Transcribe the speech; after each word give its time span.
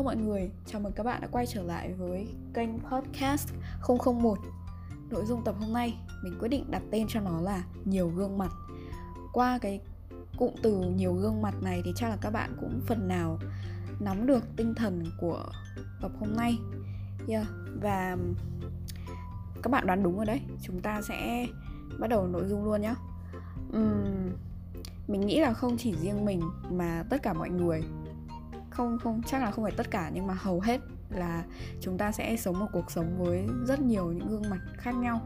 Hello 0.00 0.12
mọi 0.12 0.16
người, 0.16 0.50
chào 0.66 0.80
mừng 0.80 0.92
các 0.92 1.02
bạn 1.02 1.20
đã 1.20 1.28
quay 1.32 1.46
trở 1.46 1.62
lại 1.62 1.92
với 1.92 2.28
kênh 2.54 2.70
podcast 2.78 3.48
001 4.04 4.38
Nội 5.10 5.24
dung 5.26 5.44
tập 5.44 5.54
hôm 5.60 5.72
nay 5.72 5.96
mình 6.22 6.36
quyết 6.40 6.48
định 6.48 6.70
đặt 6.70 6.82
tên 6.90 7.06
cho 7.08 7.20
nó 7.20 7.40
là 7.40 7.64
Nhiều 7.84 8.08
gương 8.08 8.38
mặt. 8.38 8.52
Qua 9.32 9.58
cái 9.58 9.80
cụm 10.38 10.54
từ 10.62 10.80
nhiều 10.96 11.14
gương 11.14 11.42
mặt 11.42 11.54
này 11.62 11.82
thì 11.84 11.92
chắc 11.96 12.08
là 12.08 12.16
các 12.20 12.30
bạn 12.30 12.56
cũng 12.60 12.80
phần 12.86 13.08
nào 13.08 13.38
nắm 14.00 14.26
được 14.26 14.44
tinh 14.56 14.74
thần 14.74 15.04
của 15.20 15.44
tập 16.02 16.10
hôm 16.20 16.36
nay. 16.36 16.58
Yeah. 17.28 17.46
Và 17.82 18.16
các 19.62 19.70
bạn 19.70 19.86
đoán 19.86 20.02
đúng 20.02 20.16
rồi 20.16 20.26
đấy, 20.26 20.40
chúng 20.62 20.80
ta 20.80 21.02
sẽ 21.02 21.46
bắt 21.98 22.10
đầu 22.10 22.26
nội 22.26 22.44
dung 22.48 22.64
luôn 22.64 22.82
nhé 22.82 22.94
uhm, 23.76 24.32
Mình 25.08 25.26
nghĩ 25.26 25.40
là 25.40 25.52
không 25.52 25.76
chỉ 25.76 25.94
riêng 26.02 26.24
mình 26.24 26.40
mà 26.70 27.04
tất 27.10 27.22
cả 27.22 27.32
mọi 27.32 27.50
người 27.50 27.82
không 28.80 28.98
không 28.98 29.22
chắc 29.26 29.42
là 29.42 29.50
không 29.50 29.64
phải 29.64 29.72
tất 29.76 29.90
cả 29.90 30.10
nhưng 30.14 30.26
mà 30.26 30.34
hầu 30.34 30.60
hết 30.60 30.80
là 31.10 31.44
chúng 31.80 31.98
ta 31.98 32.12
sẽ 32.12 32.36
sống 32.36 32.58
một 32.58 32.66
cuộc 32.72 32.90
sống 32.90 33.18
với 33.18 33.46
rất 33.66 33.80
nhiều 33.80 34.12
những 34.12 34.28
gương 34.28 34.50
mặt 34.50 34.60
khác 34.76 34.94
nhau. 34.94 35.20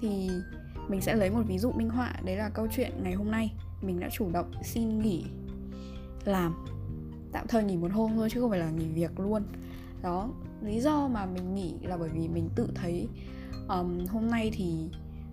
Thì 0.00 0.30
mình 0.88 1.00
sẽ 1.00 1.14
lấy 1.14 1.30
một 1.30 1.42
ví 1.46 1.58
dụ 1.58 1.72
minh 1.72 1.88
họa 1.88 2.14
đấy 2.24 2.36
là 2.36 2.48
câu 2.48 2.66
chuyện 2.70 2.92
ngày 3.02 3.12
hôm 3.12 3.30
nay. 3.30 3.52
Mình 3.82 4.00
đã 4.00 4.08
chủ 4.12 4.30
động 4.30 4.52
xin 4.64 4.98
nghỉ 4.98 5.24
làm 6.24 6.54
tạm 7.32 7.46
thời 7.48 7.64
nghỉ 7.64 7.76
một 7.76 7.92
hôm 7.92 8.12
thôi 8.16 8.28
chứ 8.32 8.40
không 8.40 8.50
phải 8.50 8.58
là 8.58 8.70
nghỉ 8.70 8.88
việc 8.88 9.20
luôn. 9.20 9.42
Đó 10.02 10.30
lý 10.62 10.80
do 10.80 11.08
mà 11.08 11.26
mình 11.26 11.54
nghỉ 11.54 11.74
là 11.82 11.96
bởi 11.96 12.08
vì 12.08 12.28
mình 12.28 12.48
tự 12.56 12.68
thấy 12.74 13.08
um, 13.68 14.06
hôm 14.06 14.30
nay 14.30 14.50
thì 14.54 14.90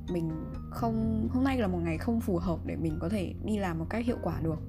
mình 0.09 0.31
không 0.69 1.27
hôm 1.31 1.43
nay 1.43 1.57
là 1.57 1.67
một 1.67 1.79
ngày 1.83 1.97
không 1.97 2.21
phù 2.21 2.37
hợp 2.37 2.59
để 2.65 2.75
mình 2.75 2.97
có 2.99 3.09
thể 3.09 3.33
đi 3.45 3.57
làm 3.57 3.79
một 3.79 3.85
cách 3.89 4.05
hiệu 4.05 4.17
quả 4.23 4.39
được 4.41 4.59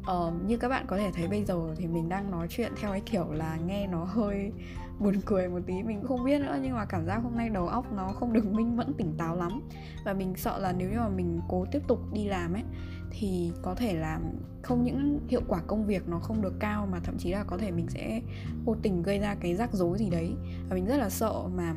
uh, 0.00 0.34
như 0.46 0.56
các 0.56 0.68
bạn 0.68 0.84
có 0.86 0.96
thể 0.96 1.10
thấy 1.14 1.28
bây 1.28 1.44
giờ 1.44 1.74
thì 1.76 1.86
mình 1.86 2.08
đang 2.08 2.30
nói 2.30 2.46
chuyện 2.50 2.72
theo 2.80 2.90
cái 2.90 3.00
kiểu 3.00 3.32
là 3.32 3.56
nghe 3.66 3.86
nó 3.86 4.04
hơi 4.04 4.52
buồn 5.00 5.14
cười 5.26 5.48
một 5.48 5.60
tí 5.66 5.82
mình 5.82 5.98
cũng 6.00 6.08
không 6.08 6.24
biết 6.24 6.38
nữa. 6.38 6.58
Nhưng 6.62 6.74
mà 6.74 6.84
cảm 6.84 7.06
giác 7.06 7.16
hôm 7.22 7.36
nay 7.36 7.48
đầu 7.48 7.68
óc 7.68 7.92
nó 7.92 8.08
không 8.08 8.32
được 8.32 8.46
minh 8.46 8.76
mẫn 8.76 8.94
tỉnh 8.94 9.14
táo 9.18 9.36
lắm. 9.36 9.60
Và 10.04 10.12
mình 10.12 10.34
sợ 10.36 10.58
là 10.58 10.72
nếu 10.72 10.90
như 10.90 10.96
mà 10.96 11.08
mình 11.08 11.40
cố 11.48 11.66
tiếp 11.72 11.82
tục 11.88 12.12
đi 12.12 12.28
làm 12.28 12.52
ấy 12.52 12.62
thì 13.10 13.52
có 13.62 13.74
thể 13.74 13.94
là 13.94 14.20
không 14.62 14.84
những 14.84 15.20
hiệu 15.28 15.42
quả 15.48 15.60
công 15.66 15.86
việc 15.86 16.08
nó 16.08 16.18
không 16.18 16.42
được 16.42 16.54
cao 16.60 16.88
mà 16.92 17.00
thậm 17.04 17.18
chí 17.18 17.32
là 17.32 17.44
có 17.44 17.58
thể 17.58 17.70
mình 17.70 17.86
sẽ 17.88 18.20
vô 18.64 18.76
tình 18.82 19.02
gây 19.02 19.18
ra 19.18 19.34
cái 19.34 19.54
rắc 19.54 19.72
rối 19.72 19.98
gì 19.98 20.10
đấy. 20.10 20.32
Và 20.68 20.74
mình 20.74 20.86
rất 20.86 20.96
là 20.96 21.10
sợ 21.10 21.32
mà 21.54 21.74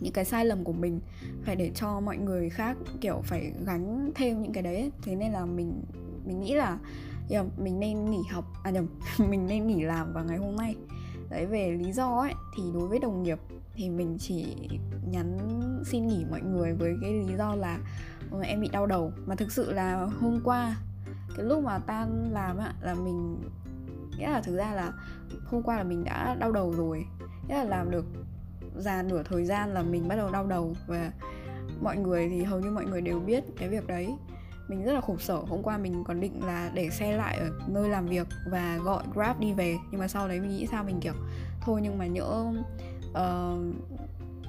những 0.00 0.12
cái 0.12 0.24
sai 0.24 0.44
lầm 0.44 0.64
của 0.64 0.72
mình 0.72 1.00
phải 1.44 1.56
để 1.56 1.70
cho 1.74 2.00
mọi 2.00 2.16
người 2.16 2.50
khác 2.50 2.76
kiểu 3.00 3.20
phải 3.24 3.52
gánh 3.66 4.10
thêm 4.14 4.42
những 4.42 4.52
cái 4.52 4.62
đấy 4.62 4.92
thế 5.02 5.16
nên 5.16 5.32
là 5.32 5.44
mình 5.44 5.82
mình 6.24 6.40
nghĩ 6.40 6.54
là 6.54 6.78
yeah, 7.30 7.46
mình 7.58 7.80
nên 7.80 8.10
nghỉ 8.10 8.22
học 8.30 8.44
à 8.62 8.70
nhầm 8.70 8.86
mình 9.28 9.46
nên 9.46 9.66
nghỉ 9.66 9.82
làm 9.82 10.12
vào 10.12 10.24
ngày 10.24 10.38
hôm 10.38 10.56
nay. 10.56 10.76
Đấy 11.30 11.46
về 11.46 11.70
lý 11.70 11.92
do 11.92 12.18
ấy 12.18 12.34
thì 12.56 12.62
đối 12.74 12.88
với 12.88 12.98
đồng 12.98 13.22
nghiệp 13.22 13.38
thì 13.74 13.90
mình 13.90 14.16
chỉ 14.20 14.56
nhắn 15.10 15.38
xin 15.86 16.06
nghỉ 16.06 16.24
mọi 16.30 16.40
người 16.40 16.72
với 16.72 16.94
cái 17.02 17.12
lý 17.12 17.34
do 17.38 17.54
là 17.54 17.78
em 18.42 18.60
bị 18.60 18.68
đau 18.68 18.86
đầu. 18.86 19.12
Mà 19.26 19.34
thực 19.34 19.52
sự 19.52 19.72
là 19.72 20.08
hôm 20.20 20.40
qua 20.44 20.76
cái 21.36 21.46
lúc 21.46 21.62
mà 21.64 21.78
tan 21.78 22.32
làm 22.32 22.58
á 22.58 22.74
là 22.80 22.94
mình 22.94 23.38
nghĩa 24.18 24.30
là 24.30 24.40
thực 24.40 24.56
ra 24.56 24.74
là 24.74 24.92
hôm 25.44 25.62
qua 25.62 25.76
là 25.76 25.84
mình 25.84 26.04
đã 26.04 26.36
đau 26.40 26.52
đầu 26.52 26.72
rồi. 26.72 27.06
Nghĩa 27.48 27.54
là 27.54 27.64
làm 27.64 27.90
được 27.90 28.04
già 28.76 29.02
nửa 29.02 29.22
thời 29.22 29.44
gian 29.44 29.74
là 29.74 29.82
mình 29.82 30.08
bắt 30.08 30.16
đầu 30.16 30.30
đau 30.30 30.46
đầu 30.46 30.74
và 30.86 31.12
mọi 31.82 31.96
người 31.96 32.28
thì 32.28 32.42
hầu 32.42 32.60
như 32.60 32.70
mọi 32.70 32.84
người 32.84 33.00
đều 33.00 33.20
biết 33.20 33.44
cái 33.58 33.68
việc 33.68 33.86
đấy 33.86 34.14
mình 34.68 34.84
rất 34.84 34.92
là 34.92 35.00
khổ 35.00 35.16
sở 35.18 35.36
hôm 35.36 35.62
qua 35.62 35.78
mình 35.78 36.04
còn 36.04 36.20
định 36.20 36.44
là 36.44 36.70
để 36.74 36.90
xe 36.90 37.16
lại 37.16 37.36
ở 37.36 37.50
nơi 37.68 37.88
làm 37.88 38.06
việc 38.06 38.26
và 38.50 38.76
gọi 38.76 39.04
grab 39.14 39.40
đi 39.40 39.52
về. 39.52 39.76
Nhưng 39.90 40.00
mà 40.00 40.08
sau 40.08 40.28
đấy 40.28 40.40
mình 40.40 40.50
nghĩ 40.50 40.66
sao 40.66 40.84
mình 40.84 41.00
kiểu 41.00 41.14
thôi 41.60 41.80
nhưng 41.82 41.98
mà 41.98 42.06
nhỡ 42.06 42.52
uh, 43.10 43.58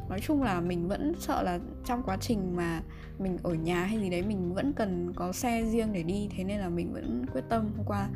nói 0.09 0.19
chung 0.21 0.43
là 0.43 0.61
mình 0.61 0.87
vẫn 0.87 1.13
sợ 1.19 1.43
là 1.43 1.59
trong 1.85 2.03
quá 2.03 2.17
trình 2.21 2.55
mà 2.55 2.81
mình 3.19 3.37
ở 3.43 3.53
nhà 3.53 3.83
hay 3.83 3.99
gì 3.99 4.09
đấy 4.09 4.21
mình 4.21 4.53
vẫn 4.53 4.73
cần 4.73 5.13
có 5.15 5.31
xe 5.31 5.63
riêng 5.63 5.93
để 5.93 6.03
đi. 6.03 6.29
Thế 6.37 6.43
nên 6.43 6.59
là 6.59 6.69
mình 6.69 6.93
vẫn 6.93 7.25
quyết 7.33 7.43
tâm. 7.49 7.71
Hôm 7.77 7.85
qua 7.85 8.09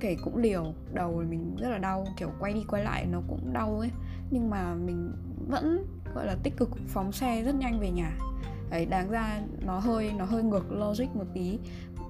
kể 0.00 0.16
cũng 0.24 0.36
liều 0.36 0.74
đầu 0.92 1.22
mình 1.28 1.56
rất 1.56 1.68
là 1.68 1.78
đau 1.78 2.06
kiểu 2.16 2.30
quay 2.40 2.52
đi 2.52 2.64
quay 2.68 2.84
lại 2.84 3.06
nó 3.06 3.20
cũng 3.28 3.52
đau 3.52 3.78
ấy. 3.78 3.90
Nhưng 4.30 4.50
mà 4.50 4.74
mình 4.74 5.12
vẫn 5.48 5.86
gọi 6.14 6.26
là 6.26 6.36
tích 6.42 6.56
cực 6.56 6.70
phóng 6.88 7.12
xe 7.12 7.42
rất 7.42 7.54
nhanh 7.54 7.80
về 7.80 7.90
nhà 7.90 8.12
đấy, 8.70 8.86
đáng 8.86 9.10
ra 9.10 9.40
nó 9.60 9.78
hơi 9.78 10.12
nó 10.12 10.24
hơi 10.24 10.42
ngược 10.42 10.72
logic 10.72 11.16
một 11.16 11.24
tí. 11.34 11.58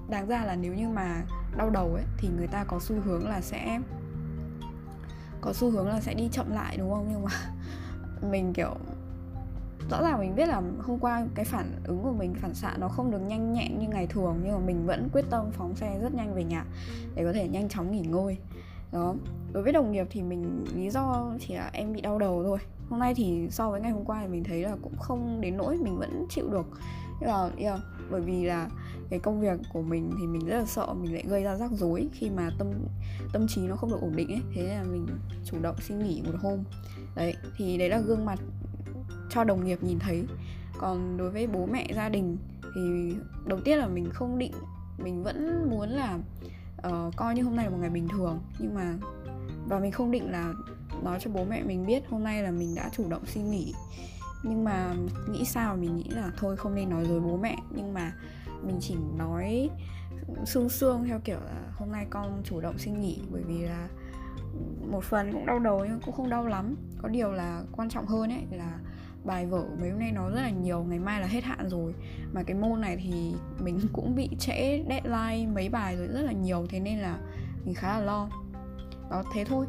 Đáng 0.09 0.27
ra 0.27 0.45
là 0.45 0.55
nếu 0.55 0.73
như 0.73 0.89
mà 0.89 1.21
đau 1.57 1.69
đầu 1.69 1.93
ấy, 1.93 2.03
thì 2.17 2.29
người 2.37 2.47
ta 2.47 2.63
có 2.63 2.79
xu 2.79 2.95
hướng 3.05 3.27
là 3.27 3.41
sẽ, 3.41 3.79
có 5.41 5.53
xu 5.53 5.69
hướng 5.69 5.87
là 5.87 6.01
sẽ 6.01 6.13
đi 6.13 6.29
chậm 6.31 6.51
lại, 6.51 6.77
đúng 6.77 6.89
không? 6.89 7.07
Nhưng 7.11 7.23
mà 7.23 7.31
mình, 8.29 8.53
kiểu, 8.53 8.75
rõ 9.89 10.01
ràng 10.01 10.19
mình 10.19 10.35
biết 10.35 10.49
là 10.49 10.61
hôm 10.81 10.99
qua 10.99 11.25
cái 11.35 11.45
phản 11.45 11.71
ứng 11.83 12.03
của 12.03 12.13
mình, 12.13 12.33
phản 12.41 12.53
xạ 12.53 12.73
nó 12.77 12.87
không 12.87 13.11
được 13.11 13.19
nhanh 13.19 13.53
nhẹn 13.53 13.79
như 13.79 13.87
ngày 13.87 14.07
thường, 14.07 14.39
nhưng 14.43 14.53
mà 14.53 14.59
mình 14.59 14.85
vẫn 14.85 15.09
quyết 15.13 15.25
tâm 15.29 15.51
phóng 15.51 15.75
xe 15.75 15.99
rất 16.01 16.13
nhanh 16.13 16.35
về 16.35 16.43
nhà 16.43 16.65
để 17.15 17.23
có 17.23 17.33
thể 17.33 17.47
nhanh 17.47 17.69
chóng 17.69 17.91
nghỉ 17.91 18.01
ngơi 18.01 18.37
đó 18.91 19.15
đối 19.51 19.63
với 19.63 19.73
đồng 19.73 19.91
nghiệp 19.91 20.07
thì 20.09 20.21
mình, 20.21 20.65
lý 20.75 20.89
do 20.89 21.33
chỉ 21.39 21.53
là 21.53 21.69
em 21.73 21.93
bị 21.93 22.01
đau 22.01 22.19
đầu 22.19 22.43
thôi 22.43 22.59
hôm 22.89 22.99
nay 22.99 23.13
thì 23.15 23.47
so 23.51 23.71
với 23.71 23.81
ngày 23.81 23.91
hôm 23.91 24.05
qua 24.05 24.21
thì 24.21 24.27
mình 24.27 24.43
thấy 24.43 24.61
là 24.61 24.75
cũng 24.81 24.97
không 24.99 25.41
đến 25.41 25.57
nỗi 25.57 25.77
mình 25.77 25.97
vẫn 25.97 26.25
chịu 26.29 26.49
được. 26.49 26.65
Nhưng 27.19 27.29
mà 27.29 27.49
yeah, 27.57 27.79
bởi 28.11 28.21
vì 28.21 28.45
là 28.45 28.69
cái 29.09 29.19
công 29.19 29.41
việc 29.41 29.59
của 29.73 29.81
mình 29.81 30.11
thì 30.19 30.27
mình 30.27 30.45
rất 30.45 30.59
là 30.59 30.65
sợ 30.65 30.93
mình 30.93 31.13
lại 31.13 31.23
gây 31.27 31.43
ra 31.43 31.55
rắc 31.55 31.71
rối 31.71 32.07
khi 32.13 32.29
mà 32.29 32.49
tâm 32.57 32.67
tâm 33.33 33.47
trí 33.47 33.61
nó 33.61 33.75
không 33.75 33.89
được 33.89 34.01
ổn 34.01 34.15
định 34.15 34.29
ấy. 34.29 34.41
Thế 34.55 34.63
là 34.63 34.83
mình 34.83 35.07
chủ 35.45 35.57
động 35.61 35.75
xin 35.79 35.99
nghỉ 35.99 36.21
một 36.25 36.33
hôm. 36.41 36.59
Đấy 37.15 37.35
thì 37.57 37.77
đấy 37.77 37.89
là 37.89 37.99
gương 37.99 38.25
mặt 38.25 38.39
cho 39.29 39.43
đồng 39.43 39.65
nghiệp 39.65 39.83
nhìn 39.83 39.99
thấy. 39.99 40.23
Còn 40.79 41.17
đối 41.17 41.31
với 41.31 41.47
bố 41.47 41.65
mẹ 41.65 41.87
gia 41.95 42.09
đình 42.09 42.37
thì 42.75 43.13
đầu 43.45 43.59
tiên 43.65 43.77
là 43.77 43.87
mình 43.87 44.09
không 44.13 44.37
định 44.37 44.53
mình 44.97 45.23
vẫn 45.23 45.69
muốn 45.69 45.89
là 45.89 46.19
uh, 46.87 47.15
coi 47.15 47.35
như 47.35 47.43
hôm 47.43 47.55
nay 47.55 47.65
là 47.65 47.71
một 47.71 47.77
ngày 47.81 47.89
bình 47.89 48.07
thường. 48.07 48.39
Nhưng 48.59 48.75
mà 48.75 48.93
và 49.69 49.79
mình 49.79 49.91
không 49.91 50.11
định 50.11 50.31
là 50.31 50.53
nói 51.03 51.19
cho 51.21 51.31
bố 51.31 51.45
mẹ 51.45 51.63
mình 51.63 51.85
biết 51.85 52.03
hôm 52.09 52.23
nay 52.23 52.43
là 52.43 52.51
mình 52.51 52.75
đã 52.75 52.89
chủ 52.93 53.09
động 53.09 53.25
xin 53.25 53.51
nghỉ. 53.51 53.73
Nhưng 54.43 54.63
mà 54.63 54.93
nghĩ 55.29 55.45
sao 55.45 55.75
mình 55.75 55.95
nghĩ 55.95 56.09
là 56.09 56.31
thôi 56.37 56.57
không 56.57 56.75
nên 56.75 56.89
nói 56.89 57.05
dối 57.05 57.19
bố 57.19 57.37
mẹ. 57.37 57.57
Nhưng 57.75 57.93
mà 57.93 58.13
mình 58.63 58.77
chỉ 58.81 58.95
nói 59.17 59.69
sương 60.45 60.69
sương 60.69 61.03
theo 61.07 61.19
kiểu 61.19 61.39
là 61.39 61.61
hôm 61.73 61.91
nay 61.91 62.07
con 62.09 62.41
chủ 62.43 62.61
động 62.61 62.77
xin 62.77 63.01
nghỉ. 63.01 63.19
Bởi 63.31 63.41
vì 63.47 63.59
là 63.61 63.87
một 64.91 65.03
phần 65.03 65.33
cũng 65.33 65.45
đau 65.45 65.59
đầu 65.59 65.85
nhưng 65.85 65.99
cũng 66.05 66.15
không 66.15 66.29
đau 66.29 66.45
lắm. 66.45 66.75
Có 67.01 67.09
điều 67.09 67.31
là 67.31 67.61
quan 67.71 67.89
trọng 67.89 68.05
hơn 68.05 68.29
ấy 68.29 68.43
là 68.51 68.79
bài 69.23 69.45
vở 69.45 69.65
mấy 69.79 69.89
hôm 69.89 69.99
nay 69.99 70.11
nó 70.11 70.29
rất 70.29 70.41
là 70.41 70.49
nhiều. 70.49 70.83
Ngày 70.83 70.99
mai 70.99 71.21
là 71.21 71.27
hết 71.27 71.43
hạn 71.43 71.69
rồi. 71.69 71.93
Mà 72.33 72.43
cái 72.43 72.57
môn 72.57 72.81
này 72.81 72.97
thì 72.97 73.33
mình 73.59 73.79
cũng 73.93 74.15
bị 74.15 74.29
trễ 74.39 74.83
deadline 74.89 75.51
mấy 75.53 75.69
bài 75.69 75.97
rồi 75.97 76.07
rất 76.07 76.21
là 76.21 76.31
nhiều. 76.31 76.65
Thế 76.69 76.79
nên 76.79 76.99
là 76.99 77.19
mình 77.65 77.75
khá 77.75 77.99
là 77.99 78.05
lo. 78.05 78.29
Đó, 79.09 79.23
thế 79.33 79.45
thôi 79.45 79.65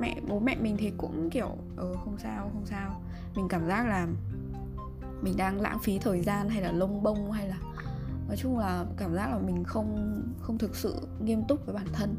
mẹ 0.00 0.20
bố 0.28 0.40
mẹ 0.40 0.56
mình 0.60 0.76
thì 0.76 0.92
cũng 0.96 1.30
kiểu 1.30 1.56
ờ 1.76 1.96
không 2.04 2.18
sao 2.18 2.50
không 2.52 2.66
sao. 2.66 3.00
Mình 3.36 3.48
cảm 3.48 3.68
giác 3.68 3.86
là 3.86 4.06
mình 5.22 5.36
đang 5.36 5.60
lãng 5.60 5.78
phí 5.82 5.98
thời 5.98 6.22
gian 6.22 6.48
hay 6.48 6.62
là 6.62 6.72
lông 6.72 7.02
bông 7.02 7.32
hay 7.32 7.48
là 7.48 7.58
nói 8.28 8.36
chung 8.36 8.58
là 8.58 8.84
cảm 8.96 9.14
giác 9.14 9.30
là 9.30 9.38
mình 9.38 9.64
không 9.64 10.22
không 10.40 10.58
thực 10.58 10.76
sự 10.76 10.94
nghiêm 11.20 11.42
túc 11.48 11.66
với 11.66 11.74
bản 11.74 11.86
thân. 11.92 12.14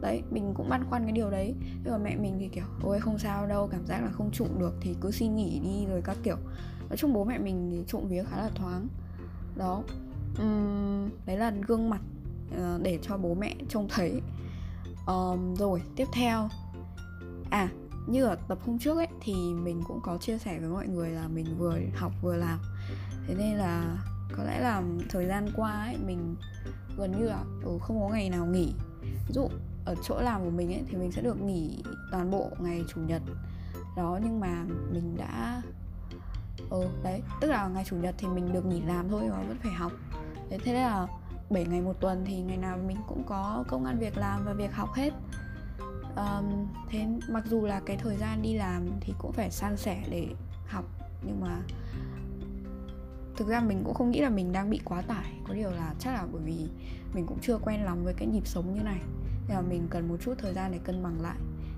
Đấy 0.00 0.22
mình 0.30 0.54
cũng 0.54 0.68
băn 0.68 0.84
khoăn 0.90 1.02
cái 1.02 1.12
điều 1.12 1.30
đấy. 1.30 1.54
Nhưng 1.84 1.92
mà 1.92 1.98
mẹ 1.98 2.16
mình 2.16 2.36
thì 2.38 2.48
kiểu 2.48 2.64
ôi 2.82 3.00
không 3.00 3.18
sao 3.18 3.46
đâu 3.46 3.68
cảm 3.72 3.86
giác 3.86 4.00
là 4.02 4.10
không 4.10 4.30
trụ 4.30 4.46
được 4.58 4.74
thì 4.80 4.96
cứ 5.00 5.10
xin 5.10 5.36
nghỉ 5.36 5.60
đi 5.64 5.86
rồi 5.86 6.02
các 6.04 6.16
kiểu. 6.22 6.36
Nói 6.88 6.96
chung 6.96 7.12
bố 7.12 7.24
mẹ 7.24 7.38
mình 7.38 7.68
thì 7.70 7.84
trộm 7.86 8.08
vía 8.08 8.24
khá 8.30 8.36
là 8.36 8.50
thoáng. 8.54 8.88
Đó. 9.56 9.82
Uhm, 10.42 11.10
đấy 11.26 11.36
là 11.36 11.52
gương 11.66 11.90
mặt 11.90 12.00
ờ, 12.56 12.80
để 12.82 12.98
cho 13.02 13.16
bố 13.16 13.34
mẹ 13.34 13.54
trông 13.68 13.88
thấy 13.88 14.20
um, 15.06 15.54
rồi 15.54 15.82
tiếp 15.96 16.06
theo. 16.12 16.48
À 17.50 17.68
như 18.06 18.24
ở 18.24 18.36
tập 18.48 18.58
hôm 18.66 18.78
trước 18.78 18.96
ấy 18.96 19.08
thì 19.20 19.34
mình 19.34 19.82
cũng 19.88 20.00
có 20.02 20.18
chia 20.18 20.38
sẻ 20.38 20.58
với 20.58 20.68
mọi 20.68 20.86
người 20.86 21.10
là 21.10 21.28
mình 21.28 21.46
vừa 21.58 21.78
học 21.94 22.12
vừa 22.22 22.36
làm. 22.36 22.58
Thế 23.26 23.34
nên 23.38 23.54
là 23.54 23.96
có 24.36 24.44
lẽ 24.44 24.60
là 24.60 24.82
thời 25.08 25.26
gian 25.26 25.48
qua 25.56 25.72
ấy 25.72 25.96
mình 26.06 26.36
gần 26.96 27.12
như 27.18 27.26
là 27.26 27.44
ừ, 27.64 27.78
không 27.80 28.00
có 28.00 28.08
ngày 28.08 28.30
nào 28.30 28.46
nghỉ. 28.46 28.74
Ví 29.02 29.34
dụ 29.34 29.48
ở 29.84 29.94
chỗ 30.02 30.20
làm 30.20 30.44
của 30.44 30.50
mình 30.50 30.72
ấy 30.72 30.82
thì 30.88 30.96
mình 30.96 31.12
sẽ 31.12 31.22
được 31.22 31.42
nghỉ 31.42 31.82
toàn 32.10 32.30
bộ 32.30 32.50
ngày 32.58 32.84
chủ 32.94 33.00
nhật. 33.00 33.22
Đó 33.96 34.18
nhưng 34.22 34.40
mà 34.40 34.64
mình 34.92 35.16
đã 35.16 35.62
ừ 36.70 36.88
đấy 37.02 37.22
tức 37.40 37.50
là 37.50 37.68
ngày 37.68 37.84
chủ 37.86 37.96
nhật 37.96 38.14
thì 38.18 38.28
mình 38.28 38.52
được 38.52 38.66
nghỉ 38.66 38.80
làm 38.80 39.08
thôi 39.08 39.22
mà 39.30 39.42
vẫn 39.48 39.56
phải 39.62 39.72
học. 39.72 39.92
Thế 40.50 40.58
thế 40.64 40.72
nên 40.72 40.82
là 40.82 41.06
7 41.54 41.64
ngày 41.64 41.80
một 41.80 42.00
tuần 42.00 42.24
thì 42.26 42.40
ngày 42.40 42.56
nào 42.56 42.78
mình 42.86 42.96
cũng 43.08 43.22
có 43.26 43.64
công 43.68 43.84
ăn 43.84 43.98
việc 43.98 44.16
làm 44.16 44.44
và 44.44 44.52
việc 44.52 44.74
học 44.74 44.94
hết. 44.94 45.10
Um, 46.16 46.66
thế 46.88 47.06
mặc 47.28 47.44
dù 47.46 47.64
là 47.64 47.80
cái 47.86 47.96
thời 47.96 48.16
gian 48.16 48.42
đi 48.42 48.54
làm 48.54 48.86
thì 49.00 49.14
cũng 49.18 49.32
phải 49.32 49.50
san 49.50 49.76
sẻ 49.76 50.02
để 50.10 50.26
học 50.66 50.84
nhưng 51.22 51.40
mà 51.40 51.62
thực 53.36 53.48
ra 53.48 53.60
mình 53.60 53.82
cũng 53.84 53.94
không 53.94 54.10
nghĩ 54.10 54.20
là 54.20 54.28
mình 54.28 54.52
đang 54.52 54.70
bị 54.70 54.80
quá 54.84 55.02
tải. 55.02 55.32
Có 55.48 55.54
điều 55.54 55.70
là 55.70 55.94
chắc 55.98 56.14
là 56.14 56.26
bởi 56.32 56.42
vì 56.44 56.68
mình 57.14 57.26
cũng 57.26 57.38
chưa 57.42 57.58
quen 57.58 57.84
lắm 57.84 58.04
với 58.04 58.14
cái 58.14 58.28
nhịp 58.28 58.46
sống 58.46 58.74
như 58.74 58.80
này. 58.80 59.00
Nên 59.48 59.56
là 59.56 59.60
mình 59.60 59.86
cần 59.90 60.08
một 60.08 60.16
chút 60.24 60.34
thời 60.38 60.54
gian 60.54 60.72
để 60.72 60.78
cân 60.84 61.02
bằng 61.02 61.20
lại. 61.20 61.36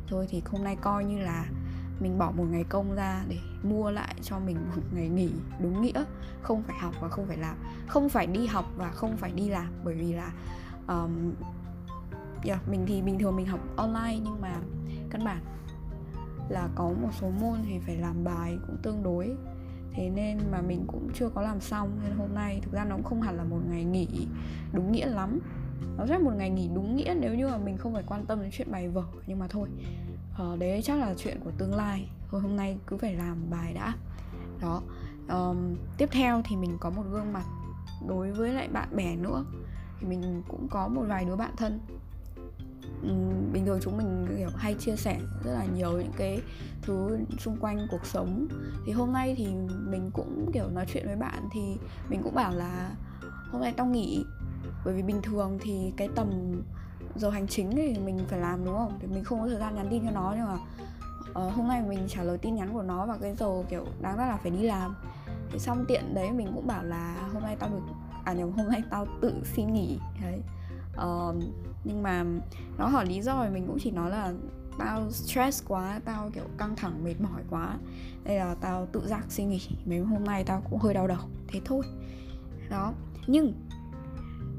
Thôi 0.08 0.26
thì 0.30 0.42
hôm 0.46 0.64
nay 0.64 0.76
coi 0.80 1.04
như 1.04 1.18
là 1.18 1.46
mình 2.00 2.18
bỏ 2.18 2.30
một 2.30 2.44
ngày 2.50 2.64
công 2.64 2.94
ra 2.94 3.24
để 3.28 3.38
mua 3.62 3.90
lại 3.90 4.14
cho 4.22 4.38
mình 4.38 4.56
một 4.56 4.82
ngày 4.94 5.08
nghỉ 5.08 5.30
đúng 5.60 5.82
nghĩa. 5.82 6.04
Không 6.42 6.62
phải 6.62 6.78
học 6.78 6.94
và 7.00 7.08
không 7.08 7.26
phải 7.26 7.36
làm. 7.36 7.56
Không 7.86 8.08
phải 8.08 8.26
đi 8.26 8.46
học 8.46 8.64
và 8.76 8.90
không 8.90 9.16
phải 9.16 9.32
đi 9.32 9.48
làm 9.48 9.72
bởi 9.84 9.94
vì 9.94 10.12
là 10.12 10.32
um, 10.88 11.32
yeah, 12.44 12.68
mình 12.68 12.84
thì 12.86 13.02
bình 13.02 13.18
thường 13.18 13.36
mình 13.36 13.46
học 13.46 13.60
online 13.76 14.18
nhưng 14.24 14.40
mà 14.40 14.60
căn 15.10 15.24
bản 15.24 15.40
là 16.48 16.68
có 16.74 16.84
một 17.02 17.10
số 17.20 17.30
môn 17.30 17.58
thì 17.64 17.78
phải 17.78 17.96
làm 17.96 18.24
bài 18.24 18.58
cũng 18.66 18.76
tương 18.82 19.02
đối. 19.02 19.36
Thế 19.92 20.10
nên 20.10 20.38
mà 20.50 20.60
mình 20.60 20.84
cũng 20.86 21.08
chưa 21.14 21.28
có 21.28 21.42
làm 21.42 21.60
xong 21.60 22.00
nên 22.02 22.12
hôm 22.12 22.34
nay 22.34 22.60
thực 22.62 22.72
ra 22.72 22.84
nó 22.84 22.96
cũng 22.96 23.04
không 23.04 23.22
hẳn 23.22 23.36
là 23.36 23.44
một 23.44 23.60
ngày 23.68 23.84
nghỉ 23.84 24.26
đúng 24.72 24.92
nghĩa 24.92 25.06
lắm. 25.06 25.38
Nó 25.96 26.06
rất 26.06 26.20
một 26.20 26.32
ngày 26.36 26.50
nghỉ 26.50 26.68
đúng 26.74 26.96
nghĩa 26.96 27.14
nếu 27.20 27.34
như 27.34 27.48
mà 27.48 27.58
mình 27.58 27.76
không 27.76 27.94
phải 27.94 28.04
quan 28.06 28.26
tâm 28.26 28.40
đến 28.40 28.50
chuyện 28.52 28.72
bài 28.72 28.88
vở 28.88 29.04
nhưng 29.26 29.38
mà 29.38 29.46
thôi 29.48 29.68
uh, 30.42 30.58
đấy 30.58 30.80
chắc 30.84 30.98
là 30.98 31.14
chuyện 31.18 31.40
của 31.44 31.50
tương 31.58 31.74
lai. 31.74 32.08
Thôi 32.30 32.40
hôm 32.40 32.56
nay 32.56 32.78
cứ 32.86 32.96
phải 32.96 33.14
làm 33.14 33.50
bài 33.50 33.72
đã. 33.72 33.94
Đó 34.60 34.82
um, 35.28 35.76
tiếp 35.98 36.08
theo 36.12 36.42
thì 36.44 36.56
mình 36.56 36.76
có 36.80 36.90
một 36.90 37.02
gương 37.10 37.32
mặt 37.32 37.44
đối 38.08 38.32
với 38.32 38.52
lại 38.52 38.68
bạn 38.68 38.96
bè 38.96 39.16
nữa. 39.16 39.44
Thì 40.00 40.06
mình 40.06 40.42
cũng 40.48 40.68
có 40.70 40.88
một 40.88 41.02
vài 41.08 41.24
đứa 41.24 41.36
bạn 41.36 41.50
thân. 41.56 41.80
Um, 43.02 43.52
bình 43.52 43.66
thường 43.66 43.80
chúng 43.82 43.96
mình 43.96 44.26
kiểu 44.38 44.48
hay 44.56 44.74
chia 44.74 44.96
sẻ 44.96 45.20
rất 45.44 45.52
là 45.52 45.64
nhiều 45.64 45.92
những 45.92 46.12
cái 46.16 46.40
thứ 46.82 47.18
xung 47.38 47.56
quanh 47.60 47.86
cuộc 47.90 48.06
sống. 48.06 48.46
Thì 48.86 48.92
hôm 48.92 49.12
nay 49.12 49.34
thì 49.38 49.46
mình 49.86 50.10
cũng 50.12 50.50
kiểu 50.52 50.70
nói 50.70 50.86
chuyện 50.92 51.06
với 51.06 51.16
bạn 51.16 51.48
thì 51.52 51.76
mình 52.08 52.20
cũng 52.22 52.34
bảo 52.34 52.54
là 52.54 52.90
hôm 53.50 53.62
nay 53.62 53.74
tao 53.76 53.86
nghỉ. 53.86 54.24
Bởi 54.84 54.94
vì 54.94 55.02
bình 55.02 55.22
thường 55.22 55.58
thì 55.60 55.92
cái 55.96 56.08
tầm 56.14 56.28
giờ 57.18 57.30
hành 57.30 57.46
chính 57.46 57.70
thì 57.70 57.98
mình 57.98 58.18
phải 58.28 58.38
làm 58.40 58.64
đúng 58.64 58.74
không? 58.74 58.98
Thì 59.00 59.06
mình 59.06 59.24
không 59.24 59.40
có 59.40 59.46
thời 59.46 59.58
gian 59.58 59.74
nhắn 59.74 59.86
tin 59.90 60.04
cho 60.04 60.10
nó 60.10 60.34
nhưng 60.36 60.46
mà 60.46 60.58
uh, 61.46 61.54
hôm 61.54 61.68
nay 61.68 61.82
mình 61.82 61.98
trả 62.08 62.22
lời 62.22 62.38
tin 62.38 62.54
nhắn 62.54 62.72
của 62.72 62.82
nó 62.82 63.06
vào 63.06 63.18
cái 63.20 63.34
giờ 63.38 63.62
kiểu 63.68 63.86
đáng 64.00 64.16
ra 64.16 64.26
là 64.26 64.36
phải 64.36 64.50
đi 64.50 64.62
làm. 64.62 64.96
Thì 65.50 65.58
xong 65.58 65.84
tiện 65.88 66.14
đấy 66.14 66.32
mình 66.32 66.50
cũng 66.54 66.66
bảo 66.66 66.84
là 66.84 67.28
hôm 67.32 67.42
nay 67.42 67.56
tao 67.58 67.70
được 67.70 67.80
à 68.24 68.32
nhầm 68.32 68.52
hôm 68.52 68.68
nay 68.68 68.82
tao 68.90 69.06
tự 69.20 69.34
xin 69.44 69.72
nghỉ 69.72 69.98
đấy. 70.22 70.40
Uh, 70.92 71.34
nhưng 71.84 72.02
mà 72.02 72.24
nó 72.78 72.86
hỏi 72.86 73.06
lý 73.06 73.22
do 73.22 73.44
thì 73.44 73.50
mình 73.50 73.66
cũng 73.66 73.78
chỉ 73.80 73.90
nói 73.90 74.10
là 74.10 74.32
tao 74.78 75.10
stress 75.10 75.64
quá 75.68 76.00
tao 76.04 76.30
kiểu 76.34 76.44
căng 76.58 76.76
thẳng 76.76 77.04
mệt 77.04 77.20
mỏi 77.20 77.42
quá. 77.50 77.76
Đây 78.24 78.36
là 78.36 78.54
tao 78.54 78.86
tự 78.86 79.06
giác 79.06 79.24
xin 79.28 79.48
nghỉ 79.48 79.60
mấy 79.84 79.98
hôm 79.98 80.24
nay 80.24 80.44
tao 80.44 80.62
cũng 80.70 80.78
hơi 80.78 80.94
đau 80.94 81.06
đầu 81.06 81.18
thế 81.48 81.60
thôi. 81.64 81.82
Đó 82.70 82.92
nhưng 83.26 83.52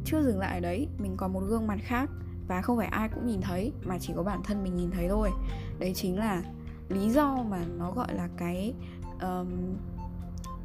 chưa 0.05 0.23
dừng 0.23 0.39
lại 0.39 0.53
ở 0.53 0.59
đấy 0.59 0.87
mình 0.97 1.17
còn 1.17 1.33
một 1.33 1.41
gương 1.47 1.67
mặt 1.67 1.79
khác 1.81 2.09
và 2.47 2.61
không 2.61 2.77
phải 2.77 2.87
ai 2.87 3.09
cũng 3.09 3.27
nhìn 3.27 3.41
thấy 3.41 3.71
mà 3.85 3.99
chỉ 3.99 4.13
có 4.15 4.23
bản 4.23 4.43
thân 4.43 4.63
mình 4.63 4.75
nhìn 4.75 4.91
thấy 4.91 5.09
thôi. 5.09 5.31
Đấy 5.79 5.93
chính 5.95 6.19
là 6.19 6.43
lý 6.89 7.09
do 7.09 7.35
mà 7.49 7.65
nó 7.77 7.91
gọi 7.91 8.13
là 8.13 8.29
cái 8.37 8.73
um, 9.21 9.75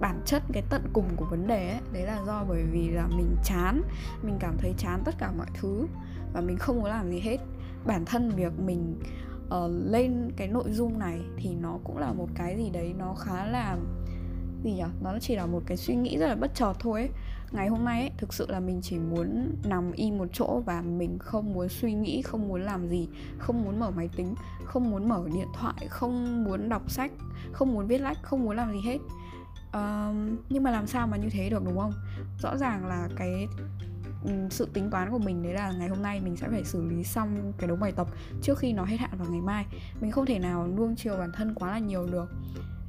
bản 0.01 0.21
chất 0.27 0.43
cái 0.53 0.63
tận 0.71 0.83
cùng 0.93 1.07
của 1.17 1.25
vấn 1.25 1.47
đề 1.47 1.71
ấy. 1.71 1.81
Đấy 1.93 2.03
là 2.03 2.23
do 2.27 2.45
bởi 2.49 2.63
vì 2.73 2.91
là 2.91 3.07
mình 3.17 3.37
chán 3.45 3.83
mình 4.23 4.37
cảm 4.41 4.57
thấy 4.59 4.75
chán 4.79 5.03
tất 5.05 5.15
cả 5.19 5.33
mọi 5.39 5.47
thứ 5.61 5.87
và 6.33 6.41
mình 6.41 6.57
không 6.59 6.77
muốn 6.77 6.91
làm 6.91 7.11
gì 7.11 7.21
hết. 7.21 7.39
Bản 7.87 8.05
thân 8.05 8.31
việc 8.31 8.53
mình 8.59 9.01
uh, 9.47 9.71
lên 9.91 10.33
cái 10.37 10.49
nội 10.49 10.73
dung 10.73 10.99
này 10.99 11.21
thì 11.37 11.55
nó 11.55 11.79
cũng 11.85 11.99
là 11.99 12.13
một 12.13 12.29
cái 12.35 12.57
gì 12.57 12.71
đấy 12.71 12.95
nó 12.99 13.15
khá 13.15 13.47
là 13.47 13.77
gì 14.65 14.73
nhỉ? 14.73 14.85
Nó 15.03 15.19
chỉ 15.21 15.37
là 15.37 15.47
một 15.47 15.63
cái 15.67 15.77
suy 15.77 15.95
nghĩ 15.95 16.19
rất 16.19 16.27
là 16.29 16.35
bất 16.35 16.55
chợt 16.55 16.73
thôi 16.79 17.01
ấy 17.01 17.11
ngày 17.53 17.69
hôm 17.69 17.85
nay 17.85 18.01
ấy, 18.01 18.11
thực 18.19 18.35
sự 18.35 18.47
là 18.49 18.61
mình 18.61 18.81
chỉ 18.83 18.99
muốn 18.99 19.57
nằm 19.65 19.93
im 19.93 20.19
một 20.19 20.29
chỗ 20.33 20.63
và 20.67 20.83
mình 20.83 21.19
không 21.19 21.53
muốn 21.53 21.69
suy 21.69 21.93
nghĩ 21.93 22.23
không 22.23 22.49
muốn 22.49 22.63
làm 22.63 22.89
gì 22.89 23.09
không 23.39 23.65
muốn 23.65 23.81
mở 23.81 23.91
máy 23.91 24.09
tính 24.17 24.35
không 24.65 24.91
muốn 24.91 25.09
mở 25.09 25.25
điện 25.35 25.49
thoại 25.55 25.75
không 25.89 26.45
muốn 26.45 26.69
đọc 26.69 26.91
sách 26.91 27.13
không 27.53 27.75
muốn 27.75 27.87
viết 27.87 27.99
lách 27.99 28.23
không 28.23 28.45
muốn 28.45 28.57
làm 28.57 28.73
gì 28.73 28.81
hết. 28.85 28.99
Um, 29.73 30.37
nhưng 30.49 30.63
mà 30.63 30.71
làm 30.71 30.87
sao 30.87 31.07
mà 31.07 31.17
như 31.17 31.29
thế 31.31 31.51
được 31.51 31.65
đúng 31.65 31.79
không? 31.79 31.93
Rõ 32.43 32.57
ràng 32.57 32.87
là 32.87 33.09
cái 33.17 33.47
sự 34.51 34.69
tính 34.73 34.91
toán 34.91 35.11
của 35.11 35.19
mình 35.19 35.43
đấy 35.43 35.53
là 35.53 35.73
ngày 35.73 35.89
hôm 35.89 36.03
nay 36.03 36.21
mình 36.21 36.37
sẽ 36.37 36.49
phải 36.51 36.65
xử 36.65 36.85
lý 36.89 37.05
xong 37.05 37.53
cái 37.59 37.69
đống 37.69 37.81
bài 37.81 37.93
tập 37.93 38.07
trước 38.43 38.59
khi 38.59 38.73
nó 38.73 38.85
hết 38.85 38.97
hạn 38.97 39.11
vào 39.19 39.29
ngày 39.31 39.41
mai. 39.41 39.67
Mình 40.01 40.11
không 40.11 40.27
thể 40.27 40.39
nào 40.39 40.67
nuông 40.67 40.97
chiều 40.97 41.17
bản 41.17 41.33
thân 41.33 41.55
quá 41.55 41.71
là 41.71 41.79
nhiều 41.79 42.07
được. 42.07 42.31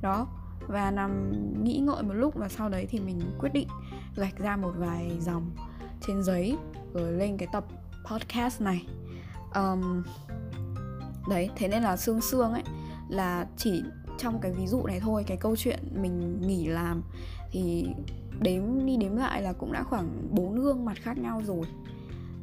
Đó 0.01 0.27
và 0.67 0.91
nằm 0.91 1.31
nghĩ 1.63 1.77
ngợi 1.77 2.03
một 2.03 2.13
lúc 2.13 2.35
và 2.35 2.49
sau 2.49 2.69
đấy 2.69 2.87
thì 2.89 2.99
mình 2.99 3.21
quyết 3.39 3.53
định 3.53 3.67
gạch 4.15 4.37
ra 4.37 4.55
một 4.55 4.71
vài 4.77 5.17
dòng 5.19 5.51
trên 6.07 6.23
giấy 6.23 6.57
rồi 6.93 7.11
lên 7.11 7.37
cái 7.37 7.47
tập 7.53 7.65
podcast 8.05 8.61
này. 8.61 8.85
Um, 9.55 10.03
đấy 11.29 11.49
thế 11.55 11.67
nên 11.67 11.83
là 11.83 11.97
xương 11.97 12.21
xương 12.21 12.51
ấy 12.51 12.63
là 13.09 13.47
chỉ 13.57 13.83
trong 14.17 14.39
cái 14.41 14.51
ví 14.51 14.67
dụ 14.67 14.85
này 14.85 14.99
thôi 14.99 15.23
cái 15.27 15.37
câu 15.37 15.55
chuyện 15.55 15.79
mình 16.01 16.41
nghỉ 16.41 16.67
làm 16.67 17.01
thì 17.51 17.85
đếm 18.41 18.85
đi 18.85 18.97
đếm 18.97 19.15
lại 19.15 19.41
là 19.41 19.53
cũng 19.53 19.71
đã 19.71 19.83
khoảng 19.83 20.27
bốn 20.31 20.55
gương 20.55 20.85
mặt 20.85 20.97
khác 21.01 21.17
nhau 21.17 21.41
rồi. 21.45 21.65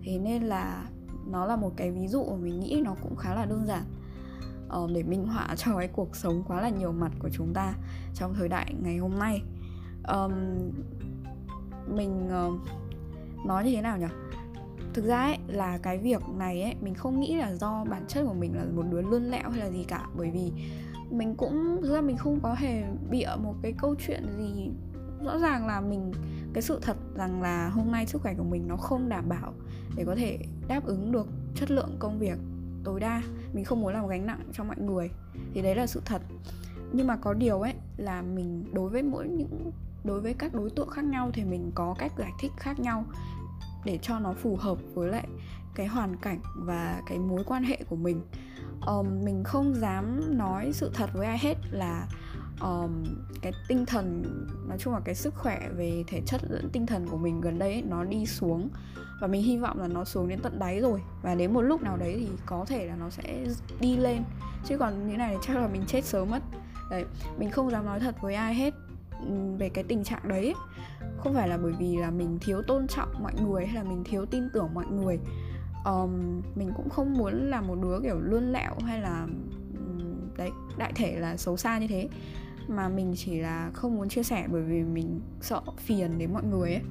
Thế 0.04 0.18
nên 0.18 0.42
là 0.42 0.84
nó 1.26 1.46
là 1.46 1.56
một 1.56 1.72
cái 1.76 1.90
ví 1.90 2.08
dụ 2.08 2.24
mà 2.24 2.36
mình 2.36 2.60
nghĩ 2.60 2.82
nó 2.84 2.94
cũng 3.02 3.16
khá 3.16 3.34
là 3.34 3.44
đơn 3.44 3.66
giản. 3.66 3.84
Uh, 4.82 4.90
để 4.90 5.02
minh 5.02 5.26
họa 5.26 5.54
cho 5.56 5.76
cái 5.78 5.88
cuộc 5.88 6.16
sống 6.16 6.42
quá 6.46 6.60
là 6.60 6.68
nhiều 6.68 6.92
mặt 6.92 7.12
của 7.18 7.28
chúng 7.32 7.54
ta 7.54 7.74
trong 8.14 8.34
thời 8.34 8.48
đại 8.48 8.74
ngày 8.82 8.98
hôm 8.98 9.18
nay. 9.18 9.42
Um, 10.08 10.32
mình 11.96 12.28
uh, 12.28 12.60
nói 13.46 13.64
như 13.64 13.74
thế 13.74 13.82
nào 13.82 13.98
nhỉ? 13.98 14.06
Thực 14.94 15.04
ra 15.04 15.22
ấy 15.22 15.38
là 15.46 15.78
cái 15.78 15.98
việc 15.98 16.22
này 16.28 16.62
ấy 16.62 16.74
mình 16.80 16.94
không 16.94 17.20
nghĩ 17.20 17.36
là 17.36 17.54
do 17.54 17.84
bản 17.84 18.04
chất 18.08 18.24
của 18.26 18.34
mình 18.34 18.56
là 18.56 18.64
một 18.74 18.84
đứa 18.90 19.02
lươn 19.02 19.30
lẹo 19.30 19.50
hay 19.50 19.60
là 19.60 19.70
gì 19.70 19.84
cả. 19.84 20.06
Bởi 20.16 20.30
vì 20.30 20.52
mình 21.10 21.34
cũng 21.34 21.78
thực 21.82 21.94
ra 21.94 22.00
mình 22.00 22.16
không 22.16 22.40
có 22.42 22.54
hề 22.54 22.84
bịa 23.10 23.28
một 23.42 23.54
cái 23.62 23.72
câu 23.78 23.94
chuyện 24.06 24.26
gì 24.38 24.70
rõ 25.24 25.38
ràng 25.38 25.66
là 25.66 25.80
mình 25.80 26.12
cái 26.52 26.62
sự 26.62 26.78
thật 26.82 26.96
rằng 27.14 27.42
là 27.42 27.68
hôm 27.68 27.92
nay 27.92 28.06
sức 28.06 28.22
khỏe 28.22 28.34
của 28.34 28.44
mình 28.44 28.68
nó 28.68 28.76
không 28.76 29.08
đảm 29.08 29.28
bảo 29.28 29.52
để 29.96 30.04
có 30.06 30.14
thể 30.14 30.38
đáp 30.68 30.84
ứng 30.84 31.12
được 31.12 31.26
chất 31.54 31.70
lượng 31.70 31.96
công 31.98 32.18
việc 32.18 32.38
tối 32.84 33.00
đa. 33.00 33.22
Mình 33.52 33.64
không 33.64 33.80
muốn 33.80 33.94
làm 33.94 34.08
gánh 34.08 34.26
nặng 34.26 34.40
cho 34.52 34.64
mọi 34.64 34.76
người. 34.78 35.10
Thì 35.54 35.62
đấy 35.62 35.74
là 35.74 35.86
sự 35.86 36.02
thật. 36.04 36.22
Nhưng 36.92 37.06
mà 37.06 37.16
có 37.16 37.34
điều 37.34 37.60
ấy 37.60 37.74
là 37.96 38.22
mình 38.22 38.64
đối 38.72 38.90
với 38.90 39.02
mỗi 39.02 39.28
những 39.28 39.72
đối 40.04 40.20
với 40.20 40.34
các 40.34 40.54
đối 40.54 40.70
tượng 40.70 40.88
khác 40.88 41.04
nhau 41.04 41.30
thì 41.34 41.44
mình 41.44 41.72
có 41.74 41.94
cách 41.98 42.12
giải 42.18 42.32
thích 42.40 42.52
khác 42.56 42.80
nhau 42.80 43.04
để 43.84 43.98
cho 44.02 44.18
nó 44.18 44.32
phù 44.32 44.56
hợp 44.56 44.78
với 44.94 45.08
lại 45.08 45.28
cái 45.74 45.86
hoàn 45.86 46.16
cảnh 46.16 46.40
và 46.56 47.02
cái 47.06 47.18
mối 47.18 47.44
quan 47.46 47.62
hệ 47.62 47.78
của 47.88 47.96
mình. 47.96 48.22
Um, 48.86 49.24
mình 49.24 49.44
không 49.44 49.74
dám 49.74 50.38
nói 50.38 50.70
sự 50.72 50.90
thật 50.94 51.10
với 51.14 51.26
ai 51.26 51.38
hết 51.38 51.54
là 51.70 52.06
um, 52.60 53.04
cái 53.42 53.52
tinh 53.68 53.86
thần 53.86 54.22
nói 54.68 54.78
chung 54.78 54.94
là 54.94 55.00
cái 55.04 55.14
sức 55.14 55.34
khỏe 55.34 55.68
về 55.76 56.04
thể 56.06 56.20
chất 56.26 56.40
lẫn 56.48 56.70
tinh 56.72 56.86
thần 56.86 57.08
của 57.08 57.16
mình 57.16 57.40
gần 57.40 57.58
đây 57.58 57.72
ấy, 57.72 57.82
nó 57.82 58.04
đi 58.04 58.26
xuống 58.26 58.68
và 59.20 59.26
mình 59.26 59.42
hy 59.42 59.58
vọng 59.58 59.80
là 59.80 59.88
nó 59.88 60.04
xuống 60.04 60.28
đến 60.28 60.40
tận 60.42 60.58
đáy 60.58 60.80
rồi 60.80 61.02
và 61.22 61.34
đến 61.34 61.52
một 61.52 61.60
lúc 61.60 61.82
nào 61.82 61.96
đấy 61.96 62.16
thì 62.18 62.28
có 62.46 62.64
thể 62.68 62.86
là 62.86 62.96
nó 62.96 63.10
sẽ 63.10 63.44
đi 63.80 63.96
lên. 63.96 64.22
Chứ 64.64 64.78
còn 64.78 65.08
như 65.08 65.16
này 65.16 65.36
chắc 65.42 65.56
là 65.56 65.68
mình 65.68 65.82
chết 65.86 66.04
sớm 66.04 66.30
mất. 66.30 66.42
Đấy 66.90 67.04
mình 67.38 67.50
không 67.50 67.70
dám 67.70 67.86
nói 67.86 68.00
thật 68.00 68.14
với 68.20 68.34
ai 68.34 68.54
hết 68.54 68.74
về 69.58 69.68
cái 69.68 69.84
tình 69.84 70.04
trạng 70.04 70.28
đấy 70.28 70.54
không 71.18 71.34
phải 71.34 71.48
là 71.48 71.58
bởi 71.58 71.72
vì 71.78 71.96
là 71.96 72.10
mình 72.10 72.38
thiếu 72.40 72.62
tôn 72.62 72.86
trọng 72.88 73.22
mọi 73.22 73.32
người 73.42 73.66
hay 73.66 73.84
là 73.84 73.90
mình 73.90 74.04
thiếu 74.04 74.26
tin 74.26 74.48
tưởng 74.52 74.74
mọi 74.74 74.86
người. 74.86 75.18
Um, 75.84 76.42
mình 76.54 76.72
cũng 76.76 76.90
không 76.90 77.12
muốn 77.12 77.50
là 77.50 77.60
một 77.60 77.78
đứa 77.82 78.00
kiểu 78.02 78.20
lươn 78.20 78.52
lẹo 78.52 78.74
hay 78.86 79.00
là 79.00 79.26
đấy 80.36 80.50
đại 80.78 80.92
thể 80.94 81.16
là 81.18 81.36
xấu 81.36 81.56
xa 81.56 81.78
như 81.78 81.86
thế. 81.86 82.08
Mà 82.68 82.88
mình 82.88 83.14
chỉ 83.16 83.40
là 83.40 83.70
không 83.74 83.96
muốn 83.96 84.08
chia 84.08 84.22
sẻ 84.22 84.46
bởi 84.52 84.62
vì 84.62 84.82
mình 84.82 85.20
sợ 85.40 85.60
phiền 85.76 86.18
đến 86.18 86.32
mọi 86.32 86.44
người 86.44 86.74
ấy. 86.74 86.82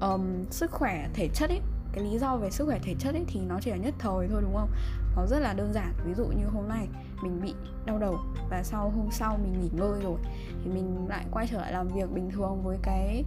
Um, 0.00 0.44
sức 0.50 0.70
khỏe 0.70 1.08
thể 1.14 1.28
chất 1.34 1.50
ấy 1.50 1.60
cái 1.92 2.04
lý 2.04 2.18
do 2.18 2.36
về 2.36 2.50
sức 2.50 2.64
khỏe 2.66 2.78
thể 2.82 2.94
chất 2.98 3.14
ấy 3.14 3.24
thì 3.26 3.40
nó 3.40 3.58
chỉ 3.60 3.70
là 3.70 3.76
nhất 3.76 3.94
thời 3.98 4.28
thôi 4.28 4.42
đúng 4.42 4.54
không? 4.54 4.70
Nó 5.16 5.26
rất 5.26 5.38
là 5.38 5.52
đơn 5.52 5.72
giản 5.72 5.92
ví 6.04 6.14
dụ 6.14 6.24
như 6.24 6.46
hôm 6.46 6.68
nay 6.68 6.88
mình 7.22 7.40
bị 7.42 7.54
đau 7.86 7.98
đầu 7.98 8.18
và 8.50 8.62
sau 8.62 8.90
hôm 8.90 9.08
sau 9.10 9.38
mình 9.42 9.60
nghỉ 9.60 9.70
ngơi 9.72 10.02
rồi 10.02 10.18
thì 10.64 10.70
mình 10.70 11.08
lại 11.08 11.24
quay 11.30 11.46
trở 11.50 11.60
lại 11.60 11.72
làm 11.72 11.88
việc 11.88 12.12
bình 12.14 12.30
thường 12.30 12.62
với 12.64 12.78
cái 12.82 13.24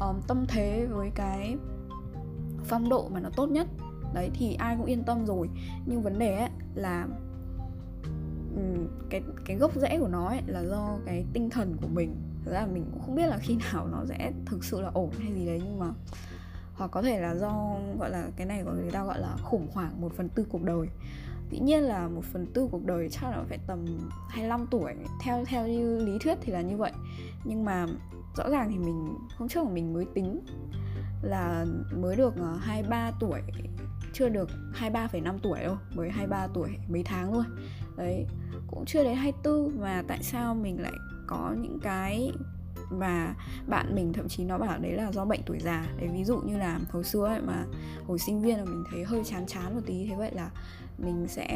um, 0.00 0.20
tâm 0.26 0.44
thế 0.48 0.86
với 0.90 1.10
cái 1.14 1.56
phong 2.66 2.88
độ 2.88 3.08
mà 3.08 3.20
nó 3.20 3.30
tốt 3.36 3.50
nhất. 3.50 3.66
Đấy 4.14 4.30
thì 4.34 4.54
ai 4.54 4.76
cũng 4.76 4.86
yên 4.86 5.04
tâm 5.04 5.26
rồi. 5.26 5.48
Nhưng 5.86 6.02
vấn 6.02 6.18
đề 6.18 6.36
ấy 6.36 6.50
là 6.74 7.06
cái 9.10 9.22
cái 9.44 9.56
gốc 9.56 9.74
rễ 9.74 9.98
của 9.98 10.08
nó 10.08 10.28
ấy 10.28 10.42
là 10.46 10.64
do 10.64 10.98
cái 11.06 11.24
tinh 11.32 11.50
thần 11.50 11.76
của 11.82 11.88
mình. 11.88 12.16
Thật 12.44 12.52
ra 12.52 12.60
là 12.60 12.66
mình 12.66 12.84
cũng 12.92 13.02
không 13.02 13.14
biết 13.14 13.26
là 13.26 13.38
khi 13.38 13.58
nào 13.72 13.88
nó 13.92 14.04
sẽ 14.08 14.32
thực 14.46 14.64
sự 14.64 14.80
là 14.80 14.90
ổn 14.94 15.10
hay 15.18 15.32
gì 15.32 15.46
đấy 15.46 15.60
nhưng 15.64 15.78
mà 15.78 15.90
hoặc 16.74 16.90
có 16.90 17.02
thể 17.02 17.20
là 17.20 17.34
do 17.34 17.76
gọi 17.98 18.10
là 18.10 18.28
cái 18.36 18.46
này 18.46 18.62
của 18.64 18.72
người 18.72 18.90
ta 18.90 19.04
gọi 19.04 19.20
là 19.20 19.36
khủng 19.42 19.68
hoảng 19.72 20.00
một 20.00 20.12
phần 20.16 20.28
tư 20.28 20.46
cuộc 20.48 20.62
đời 20.62 20.88
dĩ 21.50 21.58
nhiên 21.58 21.82
là 21.82 22.08
một 22.08 22.24
phần 22.24 22.46
tư 22.46 22.68
cuộc 22.70 22.84
đời 22.84 23.08
chắc 23.08 23.30
là 23.30 23.44
phải 23.48 23.58
tầm 23.66 23.84
25 24.28 24.66
tuổi. 24.70 24.94
Theo 25.22 25.44
theo 25.44 25.66
như 25.66 25.98
lý 25.98 26.18
thuyết 26.20 26.38
thì 26.40 26.52
là 26.52 26.60
như 26.60 26.76
vậy. 26.76 26.92
Nhưng 27.44 27.64
mà 27.64 27.86
rõ 28.36 28.50
ràng 28.50 28.70
thì 28.70 28.78
mình 28.78 29.16
hôm 29.36 29.48
trước 29.48 29.66
mình 29.66 29.92
mới 29.92 30.04
tính 30.14 30.40
là 31.22 31.66
mới 31.92 32.16
được 32.16 32.34
ờ, 32.36 32.58
23 32.62 33.10
tuổi 33.20 33.40
chưa 34.12 34.28
được 34.28 34.50
23,5 34.80 35.38
tuổi 35.42 35.60
đâu 35.60 35.76
mới 35.94 36.10
23 36.10 36.46
tuổi 36.54 36.70
mấy 36.88 37.02
tháng 37.02 37.32
thôi. 37.32 37.44
Đấy 37.96 38.26
cũng 38.66 38.84
chưa 38.86 39.04
đến 39.04 39.16
24 39.16 39.80
mà 39.80 40.02
tại 40.08 40.22
sao 40.22 40.54
mình 40.54 40.80
lại 40.80 40.92
có 41.26 41.54
những 41.58 41.78
cái 41.82 42.32
và 42.90 43.34
bạn 43.66 43.94
mình 43.94 44.12
thậm 44.12 44.28
chí 44.28 44.44
nó 44.44 44.58
bảo 44.58 44.78
đấy 44.78 44.92
là 44.92 45.12
do 45.12 45.24
bệnh 45.24 45.40
tuổi 45.46 45.58
già. 45.58 45.86
Đấy 45.98 46.08
ví 46.12 46.24
dụ 46.24 46.38
như 46.38 46.58
là 46.58 46.80
hồi 46.90 47.04
xưa 47.04 47.26
ấy 47.26 47.40
mà 47.40 47.64
hồi 48.06 48.18
sinh 48.18 48.42
viên 48.42 48.58
là 48.58 48.64
mình 48.64 48.84
thấy 48.90 49.04
hơi 49.04 49.24
chán 49.24 49.46
chán 49.46 49.74
một 49.74 49.80
tí 49.86 50.06
thế 50.08 50.14
vậy 50.16 50.30
là 50.34 50.50
mình 50.98 51.26
sẽ 51.28 51.46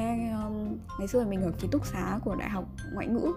um, 0.45 0.79
ngày 0.99 1.09
xưa 1.09 1.25
mình 1.25 1.43
ở 1.43 1.53
ký 1.59 1.69
túc 1.71 1.87
xá 1.87 2.19
của 2.25 2.35
đại 2.35 2.51
học 2.51 2.65
ngoại 2.93 3.07
ngữ 3.07 3.33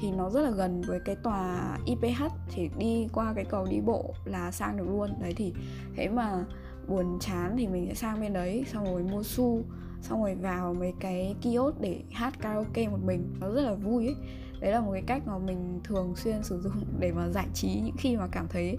thì 0.00 0.10
nó 0.10 0.30
rất 0.30 0.40
là 0.40 0.50
gần 0.50 0.82
với 0.86 1.00
cái 1.00 1.16
tòa 1.16 1.78
IPH 1.84 2.22
chỉ 2.50 2.70
đi 2.78 3.08
qua 3.12 3.32
cái 3.36 3.44
cầu 3.44 3.66
đi 3.70 3.80
bộ 3.80 4.14
là 4.24 4.50
sang 4.50 4.76
được 4.76 4.88
luôn. 4.88 5.10
Đấy 5.20 5.34
thì 5.36 5.52
thế 5.96 6.08
mà 6.08 6.44
buồn 6.88 7.18
chán 7.20 7.54
thì 7.58 7.66
mình 7.66 7.86
sẽ 7.88 7.94
sang 7.94 8.20
bên 8.20 8.32
đấy 8.32 8.64
xong 8.72 8.84
rồi 8.84 9.02
mua 9.02 9.22
su 9.22 9.62
xong 10.02 10.22
rồi 10.22 10.34
vào 10.34 10.74
mấy 10.74 10.94
cái 11.00 11.34
kiosk 11.42 11.80
để 11.80 12.02
hát 12.12 12.34
karaoke 12.40 12.88
một 12.88 12.98
mình. 13.04 13.34
Nó 13.40 13.50
rất 13.50 13.62
là 13.62 13.74
vui 13.74 14.06
ấy. 14.06 14.16
Đấy 14.60 14.72
là 14.72 14.80
một 14.80 14.92
cái 14.92 15.02
cách 15.06 15.22
mà 15.26 15.38
mình 15.38 15.80
thường 15.84 16.16
xuyên 16.16 16.42
sử 16.42 16.60
dụng 16.60 16.72
để 17.00 17.12
mà 17.12 17.28
giải 17.28 17.46
trí 17.54 17.80
những 17.84 17.96
khi 17.98 18.16
mà 18.16 18.28
cảm 18.32 18.46
thấy 18.48 18.78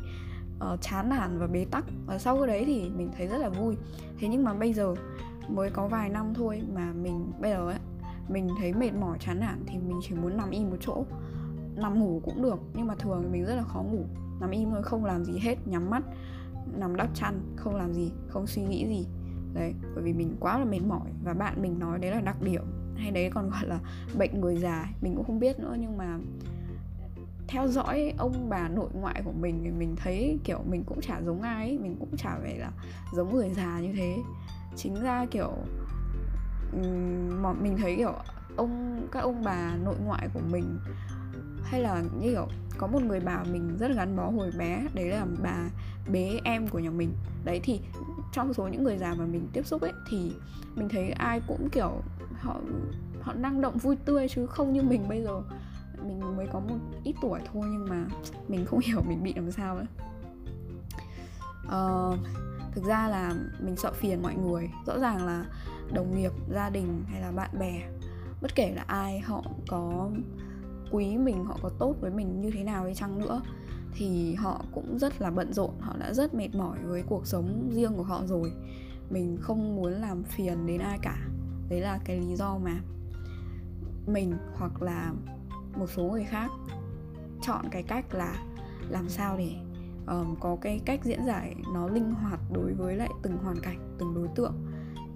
uh, 0.74 0.81
chán 0.81 1.10
nản 1.10 1.39
và 1.39 1.48
bế 1.48 1.65
tắc. 1.72 1.86
Và 2.05 2.17
sau 2.17 2.38
cái 2.38 2.48
đấy 2.48 2.63
thì 2.65 2.89
mình 2.89 3.10
thấy 3.17 3.27
rất 3.27 3.38
là 3.38 3.50
vui. 3.50 3.75
Thế 4.19 4.27
nhưng 4.27 4.43
mà 4.43 4.53
bây 4.53 4.74
giờ 4.74 4.96
mới 5.50 5.70
có 5.70 5.88
vài 5.88 6.10
năm 6.10 6.34
thôi 6.34 6.62
mà 6.74 6.94
mình, 6.94 7.32
bây 7.39 7.51
giờ 7.51 7.70
ấy, 7.70 7.80
mình 8.30 8.50
thấy 8.60 8.74
mệt 8.74 8.92
mỏi 8.94 9.18
chán 9.20 9.39
nản 9.39 9.63
thì 9.68 9.77
mình 9.77 10.00
chỉ 10.04 10.16
muốn 10.16 10.38
nằm 10.38 10.50
im 10.50 10.70
một 10.70 10.77
chỗ. 10.80 11.06
Nằm 11.75 12.00
ngủ 12.00 12.22
cũng 12.24 12.42
được, 12.42 12.60
nhưng 12.74 12.88
mà 12.88 12.96
thường 12.96 13.22
thì 13.24 13.30
mình 13.30 13.46
rất 13.46 13.56
là 13.56 13.63
khó 13.63 13.82
ngủ. 13.82 14.06
Nằm 14.39 14.51
im 14.51 14.70
thôi, 14.72 14.84
không 14.84 15.06
làm 15.06 15.25
gì 15.25 15.39
hết, 15.39 15.68
nhắm 15.68 15.89
mắt, 15.89 16.04
nằm 16.77 16.96
đắp 16.96 17.16
chăn, 17.16 17.56
không 17.56 17.75
làm 17.75 17.94
gì, 17.94 18.12
không 18.27 18.48
suy 18.48 18.62
nghĩ 18.62 18.88
gì. 18.88 19.08
Đấy, 19.54 19.74
bởi 19.96 20.04
vì 20.04 20.13
mình 20.13 20.38
quá 20.39 20.60
là 20.60 20.66
mệt 20.66 20.82
mỏi. 20.88 21.10
Và 21.24 21.34
bạn 21.34 21.62
mình 21.62 21.80
nói 21.80 22.00
đấy 22.00 22.12
là 22.12 22.22
đặc 22.22 22.42
điểm, 22.42 22.63
hay 22.96 23.12
đấy 23.12 23.30
còn 23.34 23.50
gọi 23.50 23.68
là 23.68 23.80
bệnh 24.18 24.42
người 24.42 24.56
già 24.56 24.89
mình 25.01 25.16
cũng 25.16 25.25
không 25.25 25.39
biết 25.39 25.60
nữa. 25.60 25.75
Nhưng 25.80 25.98
mà 25.98 26.20
theo 27.48 27.68
dõi 27.68 28.13
ông 28.18 28.50
bà 28.50 28.70
nội 28.70 28.89
ngoại 28.94 29.22
của 29.25 29.32
mình 29.32 29.62
thì 29.63 29.72
mình 29.72 29.96
thấy 29.96 30.39
kiểu 30.44 30.60
mình 30.70 30.84
cũng 30.84 31.01
chả 31.01 31.22
giống 31.22 31.42
ai 31.42 31.70
ấy. 31.70 31.80
mình 31.82 31.96
cũng 32.00 32.18
chả 32.18 32.38
phải 32.42 32.58
là 32.58 32.72
giống 33.13 33.36
người 33.36 33.50
già 33.50 33.80
như 33.80 33.94
thế 33.94 34.18
chính 34.77 35.01
ra 35.01 35.25
kiểu 35.31 35.51
mà 37.29 37.53
mình 37.53 37.77
thấy 37.77 37.96
kiểu 37.96 38.13
ông 38.55 39.07
các 39.12 39.19
ông 39.19 39.43
bà 39.43 39.75
nội 39.84 39.96
ngoại 40.05 40.27
của 40.34 40.41
mình 40.51 40.79
hay 41.63 41.81
là 41.81 42.03
như 42.19 42.29
kiểu 42.31 42.48
có 42.77 42.88
một 42.88 43.01
người 43.01 43.19
bà 43.19 43.43
mình 43.43 43.77
rất 43.79 43.91
gắn 43.96 44.15
bó 44.15 44.29
hồi 44.29 44.51
bé 44.57 44.88
đấy 44.93 45.05
là 45.05 45.25
bà 45.43 45.69
bế 46.12 46.39
em 46.43 46.67
của 46.67 46.79
nhà 46.79 46.89
mình. 46.89 47.13
Đấy 47.46 47.60
thì 47.63 47.79
trong 48.34 48.53
số 48.53 48.67
những 48.67 48.84
người 48.84 48.98
già 48.98 49.13
mà 49.13 49.25
mình 49.25 49.48
tiếp 49.53 49.67
xúc 49.67 49.81
ấy 49.81 49.93
thì 50.10 50.31
mình 50.75 50.89
thấy 50.89 51.10
ai 51.10 51.41
cũng 51.48 51.69
kiểu 51.69 52.01
họ 52.39 52.60
họ 53.22 53.34
năng 53.34 53.62
động 53.62 53.77
vui 53.77 53.96
tươi 53.96 54.27
chứ 54.29 54.46
không 54.46 54.74
như 54.74 54.81
mình 54.81 55.07
bây 55.10 55.24
giờ. 55.24 55.41
Mình 56.07 56.38
mới 56.38 56.48
có 56.53 56.60
một 56.60 56.77
ít 57.03 57.15
tuổi 57.22 57.39
thôi 57.53 57.63
nhưng 57.72 57.86
mà 57.89 58.05
mình 58.48 58.65
không 58.65 58.79
hiểu 58.84 59.01
mình 59.07 59.24
bị 59.24 59.34
làm 59.34 59.51
sao 59.51 59.75
nữa. 59.75 59.86
Uh, 61.65 62.19
thực 62.77 62.86
ra 62.86 63.07
là 63.07 63.36
mình 63.60 63.75
sợ 63.75 63.91
phiền 63.93 64.22
mọi 64.22 64.36
người. 64.36 64.69
Rõ 64.86 65.00
ràng 65.00 65.25
là 65.25 65.46
đồng 65.93 66.15
nghiệp, 66.15 66.31
gia 66.50 66.69
đình 66.69 67.03
hay 67.07 67.22
là 67.22 67.31
bạn 67.31 67.60
bè, 67.60 67.81
bất 68.41 68.55
kể 68.55 68.74
là 68.75 68.84
ai, 68.88 69.19
họ 69.19 69.43
có 69.67 70.10
quý 70.91 71.17
mình, 71.17 71.46
họ 71.46 71.57
có 71.62 71.69
tốt 71.79 71.96
với 72.01 72.12
mình 72.12 72.41
như 72.41 72.51
thế 72.51 72.63
nào 72.63 72.86
đi 72.86 72.93
chăng 72.93 73.19
nữa, 73.19 73.41
thì 73.93 74.36
họ 74.36 74.65
cũng 74.72 75.00
rất 75.00 75.22
là 75.22 75.31
bận 75.31 75.53
rộn, 75.53 75.72
họ 75.79 75.98
đã 75.98 76.13
rất 76.13 76.34
mệt 76.34 76.55
mỏi 76.55 76.77
với 76.84 77.03
cuộc 77.03 77.27
sống 77.27 77.69
riêng 77.74 77.93
của 77.96 78.03
họ 78.03 78.22
rồi. 78.25 78.51
Mình 79.10 79.38
không 79.41 79.75
muốn 79.75 79.91
làm 79.91 80.24
phiền 80.24 80.65
đến 80.65 80.81
ai 80.81 81.00
cả. 81.01 81.17
Đấy 81.69 81.81
là 81.81 82.00
cái 82.05 82.19
lý 82.19 82.36
do 82.36 82.57
mà 82.57 82.79
mình 84.07 84.34
hoặc 84.55 84.81
là 84.81 85.12
một 85.75 85.88
số 85.89 86.03
người 86.03 86.24
khác 86.24 86.51
chọn 87.41 87.65
cái 87.72 87.84
cách 87.84 88.13
là 88.13 88.36
làm 88.89 89.10
sao 89.10 89.38
để 89.38 89.51
um, 90.08 90.36
có 90.40 90.58
cái 90.62 90.80
cách 90.86 91.00
diễn 91.04 91.26
giải 91.26 91.56
nó 91.74 91.88
linh 91.88 92.12
hoạt 92.12 92.40
đối 92.54 92.74
với 92.74 92.96
lại 92.96 93.10
từng 93.22 93.38
hoàn 93.38 93.60
cảnh 93.62 93.96
từng 94.00 94.14
đối 94.14 94.28
tượng. 94.36 94.54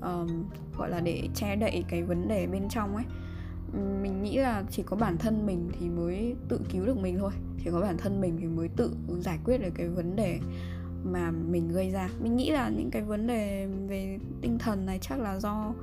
Um, 0.02 0.44
gọi 0.78 0.90
là 0.90 1.00
để 1.00 1.30
che 1.36 1.56
đậy 1.56 1.84
cái 1.90 2.04
vấn 2.04 2.28
đề 2.28 2.48
bên 2.48 2.70
trong 2.70 2.96
ấy. 2.96 3.06
Mình 4.02 4.24
nghĩ 4.24 4.38
là 4.38 4.64
chỉ 4.72 4.84
có 4.84 4.98
bản 4.98 5.18
thân 5.18 5.46
mình 5.46 5.70
thì 5.80 5.90
mới 5.90 6.36
tự 6.50 6.60
cứu 6.70 6.86
được 6.86 6.98
mình 6.98 7.18
thôi. 7.20 7.32
Chỉ 7.64 7.70
có 7.72 7.82
bản 7.82 7.98
thân 7.98 8.22
mình 8.22 8.38
thì 8.40 8.48
mới 8.48 8.68
tự 8.68 8.96
giải 9.20 9.40
quyết 9.46 9.58
được 9.58 9.72
cái 9.76 9.88
vấn 9.88 10.16
đề 10.16 10.40
mà 11.04 11.32
mình 11.32 11.68
gây 11.68 11.92
ra. 11.92 12.10
Mình 12.24 12.36
nghĩ 12.36 12.50
là 12.50 12.70
những 12.70 12.92
cái 12.92 13.02
vấn 13.02 13.28
đề 13.28 13.68
về 13.88 14.20
tinh 14.42 14.58
thần 14.60 14.86
này 14.86 15.00
chắc 15.02 15.20
là 15.20 15.40
do 15.40 15.74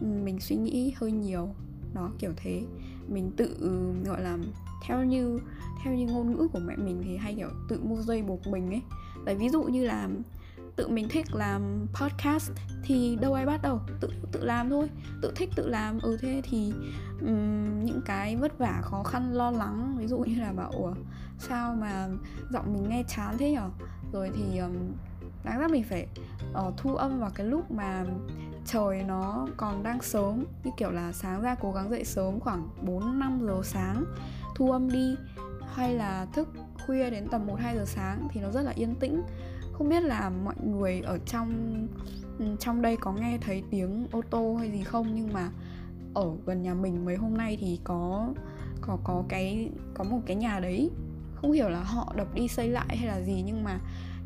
mình 0.00 0.40
suy 0.40 0.56
nghĩ 0.56 0.92
hơi 0.96 1.12
nhiều. 1.12 1.48
Nó 1.94 2.10
kiểu 2.18 2.30
thế. 2.36 2.62
Mình 3.08 3.30
tự 3.36 3.56
gọi 4.04 4.22
là 4.22 4.38
theo 4.86 5.04
như 5.04 5.40
theo 5.84 5.94
như 5.94 6.06
ngôn 6.06 6.32
ngữ 6.32 6.48
của 6.52 6.58
mẹ 6.58 6.76
mình 6.76 7.02
thì 7.04 7.16
hay 7.16 7.34
kiểu 7.34 7.48
tự 7.68 7.80
mua 7.82 8.02
dây 8.02 8.22
buộc 8.22 8.46
mình 8.46 8.70
ấy. 8.70 8.82
Tại 9.24 9.34
ví 9.34 9.48
dụ 9.48 9.62
như 9.62 9.84
là 9.84 10.08
tự 10.76 10.88
mình 10.88 11.08
thích 11.08 11.26
làm 11.32 11.86
podcast 11.94 12.50
thì 12.84 13.16
đâu 13.20 13.34
ai 13.34 13.46
bắt 13.46 13.62
đâu 13.62 13.80
tự 14.00 14.08
tự 14.32 14.44
làm 14.44 14.70
thôi. 14.70 14.90
Tự 15.22 15.32
thích 15.36 15.50
tự 15.56 15.68
làm 15.68 15.98
ừ 15.98 16.18
thế 16.20 16.42
thì 16.44 16.72
um, 17.20 17.84
những 17.84 18.00
cái 18.04 18.36
vất 18.36 18.58
vả 18.58 18.80
khó 18.82 19.02
khăn 19.02 19.32
lo 19.32 19.50
lắng 19.50 19.96
ví 19.98 20.06
dụ 20.06 20.18
như 20.18 20.40
là 20.40 20.52
bảo 20.52 20.70
ủa 20.70 20.94
sao 21.38 21.74
mà 21.74 22.08
giọng 22.50 22.72
mình 22.72 22.88
nghe 22.88 23.04
chán 23.08 23.36
thế 23.38 23.50
nhở? 23.50 23.68
Rồi 24.12 24.30
thì 24.34 24.58
um, 24.58 24.72
đáng 25.44 25.58
ra 25.60 25.68
mình 25.68 25.84
phải 25.84 26.06
uh, 26.66 26.74
thu 26.76 26.94
âm 26.94 27.20
vào 27.20 27.30
cái 27.34 27.46
lúc 27.46 27.70
mà 27.70 28.04
trời 28.64 29.02
nó 29.02 29.46
còn 29.56 29.82
đang 29.82 30.02
sớm. 30.02 30.44
Như 30.64 30.70
kiểu 30.76 30.90
là 30.90 31.12
sáng 31.12 31.42
ra 31.42 31.54
cố 31.54 31.72
gắng 31.72 31.90
dậy 31.90 32.04
sớm 32.04 32.40
khoảng 32.40 32.68
4 32.82 33.18
5 33.18 33.40
giờ 33.46 33.60
sáng 33.64 34.04
thu 34.62 34.70
âm 34.70 34.90
đi, 34.90 35.16
hay 35.74 35.94
là 35.94 36.26
thức 36.32 36.48
khuya 36.86 37.10
đến 37.10 37.28
tầm 37.30 37.46
1 37.46 37.54
2 37.60 37.76
giờ 37.76 37.84
sáng 37.86 38.28
thì 38.32 38.40
nó 38.40 38.50
rất 38.50 38.62
là 38.62 38.72
yên 38.74 38.94
tĩnh. 38.94 39.22
Không 39.72 39.88
biết 39.88 40.02
là 40.02 40.30
mọi 40.30 40.54
người 40.64 41.00
ở 41.00 41.18
trong 41.26 41.74
ừ, 42.38 42.44
trong 42.58 42.82
đây 42.82 42.96
có 42.96 43.12
nghe 43.12 43.38
thấy 43.40 43.62
tiếng 43.70 44.06
ô 44.12 44.22
tô 44.30 44.54
hay 44.54 44.70
gì 44.70 44.82
không? 44.82 45.14
Nhưng 45.14 45.32
mà 45.32 45.50
ở 46.14 46.30
gần 46.46 46.62
nhà 46.62 46.74
mình 46.74 47.04
mấy 47.04 47.16
hôm 47.16 47.36
nay 47.36 47.58
thì 47.60 47.80
có 47.84 48.28
có 48.80 48.98
có 49.04 49.24
cái, 49.28 49.70
có 49.94 50.04
một 50.04 50.20
cái 50.26 50.36
nhà 50.36 50.60
đấy. 50.60 50.90
Không 51.34 51.52
hiểu 51.52 51.68
là 51.68 51.82
họ 51.82 52.12
đập 52.16 52.34
đi 52.34 52.48
xây 52.48 52.68
lại 52.68 52.96
hay 52.96 53.08
là 53.08 53.20
gì, 53.20 53.42
nhưng 53.46 53.64
mà 53.64 53.78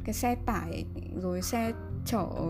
cái 0.04 0.14
xe 0.14 0.34
tải, 0.46 0.84
rồi 1.22 1.42
xe 1.42 1.72
chở 2.06 2.26
ờ, 2.36 2.46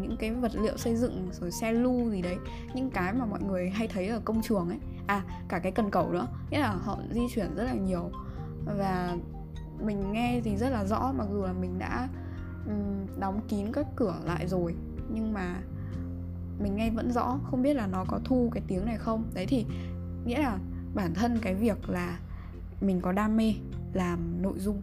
những 0.00 0.16
cái 0.18 0.30
vật 0.30 0.52
liệu 0.54 0.76
xây 0.76 0.96
dựng 0.96 1.28
rồi 1.40 1.50
xe 1.50 1.72
lu 1.72 2.10
gì 2.10 2.22
đấy. 2.22 2.36
Những 2.74 2.90
cái 2.90 3.12
mà 3.12 3.24
mọi 3.24 3.42
người 3.42 3.70
hay 3.70 3.88
thấy 3.88 4.08
ở 4.08 4.20
công 4.24 4.42
trường 4.42 4.68
ấy. 4.68 4.78
À 5.06 5.22
cả 5.48 5.58
cái 5.58 5.72
cần 5.72 5.90
cầu 5.90 6.12
nữa. 6.12 6.26
Nghĩa 6.50 6.58
là 6.58 6.70
họ 6.70 6.98
di 7.10 7.20
chuyển 7.34 7.54
rất 7.56 7.64
là 7.64 7.74
nhiều. 7.74 8.10
Và 8.78 9.16
mình 9.80 10.12
nghe 10.12 10.40
thì 10.44 10.56
rất 10.56 10.68
là 10.68 10.84
rõ 10.84 11.12
mặc 11.16 11.26
dù 11.32 11.42
là 11.42 11.52
mình 11.52 11.78
đã 11.78 12.08
um, 12.66 13.20
đóng 13.20 13.40
kín 13.48 13.72
các 13.72 13.86
cửa 13.96 14.14
lại 14.24 14.48
rồi 14.48 14.74
nhưng 15.08 15.32
mà 15.32 15.60
mình 16.58 16.76
nghe 16.76 16.90
vẫn 16.90 17.12
rõ 17.12 17.38
không 17.44 17.62
biết 17.62 17.74
là 17.74 17.86
nó 17.86 18.04
có 18.08 18.20
thu 18.24 18.50
cái 18.52 18.62
tiếng 18.66 18.84
này 18.84 18.96
không. 18.96 19.24
Đấy 19.34 19.46
thì 19.46 19.66
nghĩa 20.24 20.38
là 20.38 20.58
bản 20.94 21.14
thân 21.14 21.38
cái 21.42 21.54
việc 21.54 21.88
là 21.88 22.18
mình 22.80 23.00
có 23.00 23.12
đam 23.12 23.36
mê 23.36 23.54
làm 23.92 24.42
nội 24.42 24.58
dung. 24.58 24.82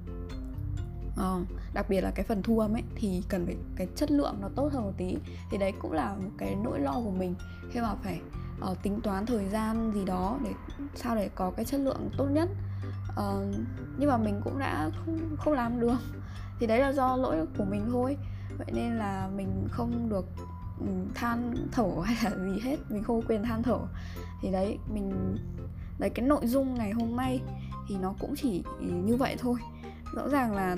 Uh, 1.13 1.47
đặc 1.73 1.89
biệt 1.89 2.01
là 2.01 2.11
cái 2.11 2.25
phần 2.25 2.43
thu 2.43 2.59
âm 2.59 2.73
ấy 2.73 2.83
thì 2.95 3.23
cần 3.29 3.45
phải 3.45 3.55
cái 3.75 3.87
chất 3.95 4.11
lượng 4.11 4.35
nó 4.41 4.49
tốt 4.55 4.69
hơn 4.73 4.83
một 4.83 4.93
tí. 4.97 5.17
Thì 5.51 5.57
đấy 5.57 5.73
cũng 5.79 5.91
là 5.91 6.15
một 6.15 6.29
cái 6.37 6.55
nỗi 6.55 6.79
lo 6.79 6.93
của 6.93 7.11
mình. 7.11 7.35
Khi 7.71 7.79
mà 7.79 7.95
phải 8.03 8.21
uh, 8.71 8.77
tính 8.83 9.01
toán 9.01 9.25
thời 9.25 9.49
gian 9.49 9.91
gì 9.93 10.05
đó 10.05 10.39
để 10.43 10.51
sao 10.95 11.15
để 11.15 11.29
có 11.35 11.51
cái 11.51 11.65
chất 11.65 11.79
lượng 11.79 12.09
tốt 12.17 12.27
nhất. 12.31 12.49
Uh, 13.09 13.55
nhưng 13.97 14.09
mà 14.09 14.17
mình 14.17 14.41
cũng 14.43 14.59
đã 14.59 14.89
không 14.95 15.35
không 15.37 15.53
làm 15.53 15.79
được. 15.79 15.97
Thì 16.59 16.67
đấy 16.67 16.79
là 16.79 16.93
do 16.93 17.15
lỗi 17.15 17.45
của 17.57 17.65
mình 17.65 17.85
thôi. 17.91 18.17
Vậy 18.57 18.67
nên 18.73 18.97
là 18.97 19.29
mình 19.35 19.67
không 19.71 20.09
được 20.09 20.25
ừ, 20.79 20.85
than 21.15 21.55
thở 21.71 21.89
hay 22.03 22.15
là 22.23 22.37
gì 22.37 22.59
hết. 22.63 22.77
Mình 22.89 23.03
không 23.03 23.21
có 23.21 23.27
quyền 23.27 23.43
than 23.43 23.63
thở. 23.63 23.79
Thì 24.41 24.51
đấy 24.51 24.77
mình 24.93 25.37
đấy 25.99 26.09
cái 26.09 26.25
nội 26.25 26.47
dung 26.47 26.75
ngày 26.75 26.91
hôm 26.91 27.15
nay 27.15 27.41
thì 27.87 27.97
nó 27.97 28.13
cũng 28.19 28.35
chỉ 28.35 28.63
như 28.81 29.15
vậy 29.15 29.35
thôi. 29.39 29.59
Rõ 30.15 30.27
ràng 30.27 30.55
là 30.55 30.77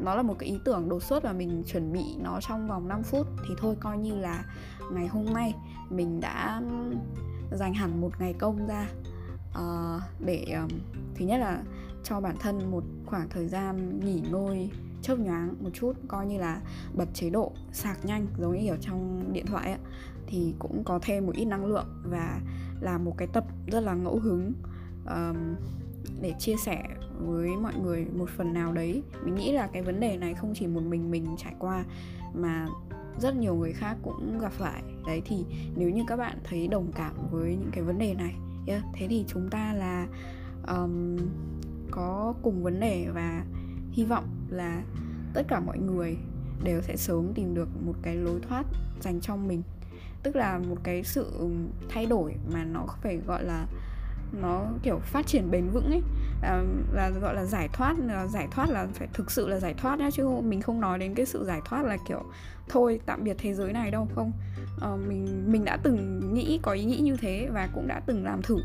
nó 0.00 0.14
là 0.14 0.22
một 0.22 0.36
cái 0.38 0.48
ý 0.48 0.58
tưởng 0.64 0.88
đột 0.88 1.02
xuất 1.02 1.22
và 1.22 1.32
mình 1.32 1.62
chuẩn 1.66 1.92
bị 1.92 2.04
nó 2.18 2.40
trong 2.40 2.68
vòng 2.68 2.88
5 2.88 3.02
phút. 3.02 3.26
Thì 3.48 3.54
thôi 3.58 3.76
coi 3.80 3.98
như 3.98 4.14
là 4.14 4.44
ngày 4.92 5.06
hôm 5.06 5.24
nay 5.24 5.54
mình 5.90 6.20
đã 6.20 6.62
dành 7.52 7.74
hẳn 7.74 8.00
một 8.00 8.10
ngày 8.18 8.32
công 8.32 8.66
ra 8.66 8.88
uh, 9.58 10.02
để 10.26 10.44
um, 10.44 10.68
thứ 11.14 11.24
nhất 11.24 11.38
là 11.38 11.62
cho 12.04 12.20
bản 12.20 12.36
thân 12.40 12.70
một 12.70 12.84
khoảng 13.06 13.28
thời 13.28 13.48
gian 13.48 14.00
nghỉ 14.00 14.22
ngơi 14.30 14.70
chớp 15.02 15.18
nhoáng 15.18 15.54
một 15.60 15.70
chút 15.74 15.92
coi 16.08 16.26
như 16.26 16.38
là 16.38 16.60
bật 16.94 17.08
chế 17.14 17.30
độ 17.30 17.52
sạc 17.72 18.04
nhanh 18.04 18.26
giống 18.38 18.58
như 18.58 18.70
ở 18.70 18.76
trong 18.80 19.32
điện 19.32 19.46
thoại 19.46 19.66
ấy, 19.66 19.80
thì 20.26 20.54
cũng 20.58 20.84
có 20.84 20.98
thêm 21.02 21.26
một 21.26 21.32
ít 21.34 21.44
năng 21.44 21.66
lượng 21.66 21.86
và 22.04 22.40
là 22.80 22.98
một 22.98 23.14
cái 23.16 23.28
tập 23.32 23.44
rất 23.66 23.80
là 23.80 23.94
ngẫu 23.94 24.18
hứng 24.18 24.52
um, 25.06 25.54
để 26.20 26.34
chia 26.38 26.56
sẻ 26.56 26.84
với 27.26 27.56
mọi 27.56 27.74
người 27.74 28.06
một 28.16 28.28
phần 28.36 28.52
nào 28.52 28.72
đấy. 28.72 29.02
Mình 29.24 29.34
nghĩ 29.34 29.52
là 29.52 29.66
cái 29.66 29.82
vấn 29.82 30.00
đề 30.00 30.16
này 30.16 30.34
không 30.34 30.52
chỉ 30.54 30.66
một 30.66 30.82
mình 30.82 31.10
mình 31.10 31.26
trải 31.38 31.54
qua 31.58 31.84
mà 32.34 32.68
rất 33.20 33.36
nhiều 33.36 33.54
người 33.54 33.72
khác 33.72 33.96
cũng 34.02 34.38
gặp 34.38 34.52
phải. 34.52 34.82
Đấy 35.06 35.22
thì 35.24 35.44
nếu 35.76 35.90
như 35.90 36.02
các 36.06 36.16
bạn 36.16 36.38
thấy 36.44 36.68
đồng 36.68 36.92
cảm 36.94 37.14
với 37.30 37.50
những 37.50 37.70
cái 37.72 37.84
vấn 37.84 37.98
đề 37.98 38.14
này 38.14 38.34
yeah, 38.66 38.82
thế 38.92 39.06
thì 39.08 39.24
chúng 39.28 39.48
ta 39.50 39.72
là 39.72 40.06
um, 40.68 41.16
có 41.90 42.34
cùng 42.42 42.62
vấn 42.62 42.80
đề 42.80 43.06
và 43.14 43.44
hy 43.92 44.04
vọng 44.04 44.24
là 44.50 44.82
tất 45.34 45.42
cả 45.48 45.60
mọi 45.60 45.78
người 45.78 46.16
đều 46.64 46.82
sẽ 46.82 46.96
sớm 46.96 47.32
tìm 47.34 47.54
được 47.54 47.68
một 47.86 47.94
cái 48.02 48.16
lối 48.16 48.40
thoát 48.48 48.64
dành 49.00 49.20
cho 49.20 49.36
mình. 49.36 49.62
Tức 50.22 50.36
là 50.36 50.58
một 50.58 50.76
cái 50.82 51.04
sự 51.04 51.48
thay 51.88 52.06
đổi 52.06 52.34
mà 52.52 52.64
nó 52.64 52.86
phải 53.02 53.16
gọi 53.26 53.44
là 53.44 53.66
nó 54.40 54.66
kiểu 54.82 54.98
phát 54.98 55.26
triển 55.26 55.50
bền 55.50 55.68
vững 55.72 55.90
ấy 55.90 56.02
à, 56.42 56.62
là 56.92 57.10
gọi 57.10 57.34
là 57.34 57.44
giải 57.44 57.68
thoát 57.72 57.98
là 57.98 58.26
giải 58.26 58.48
thoát 58.50 58.70
là 58.70 58.86
phải 58.94 59.08
thực 59.12 59.30
sự 59.30 59.48
là 59.48 59.60
giải 59.60 59.74
thoát 59.74 59.98
nhá 59.98 60.10
chứ 60.10 60.28
mình 60.42 60.60
không 60.60 60.80
nói 60.80 60.98
đến 60.98 61.14
cái 61.14 61.26
sự 61.26 61.44
giải 61.44 61.60
thoát 61.64 61.82
là 61.82 61.96
kiểu 62.08 62.24
thôi 62.68 63.00
tạm 63.06 63.24
biệt 63.24 63.36
thế 63.38 63.54
giới 63.54 63.72
này 63.72 63.90
đâu. 63.90 64.08
Không. 64.14 64.32
À, 64.80 64.88
mình 65.08 65.44
mình 65.52 65.64
đã 65.64 65.78
từng 65.82 66.30
nghĩ 66.34 66.60
có 66.62 66.72
ý 66.72 66.84
nghĩ 66.84 66.98
như 66.98 67.16
thế 67.16 67.48
và 67.52 67.68
cũng 67.74 67.88
đã 67.88 68.00
từng 68.06 68.24
làm 68.24 68.42
thử. 68.42 68.56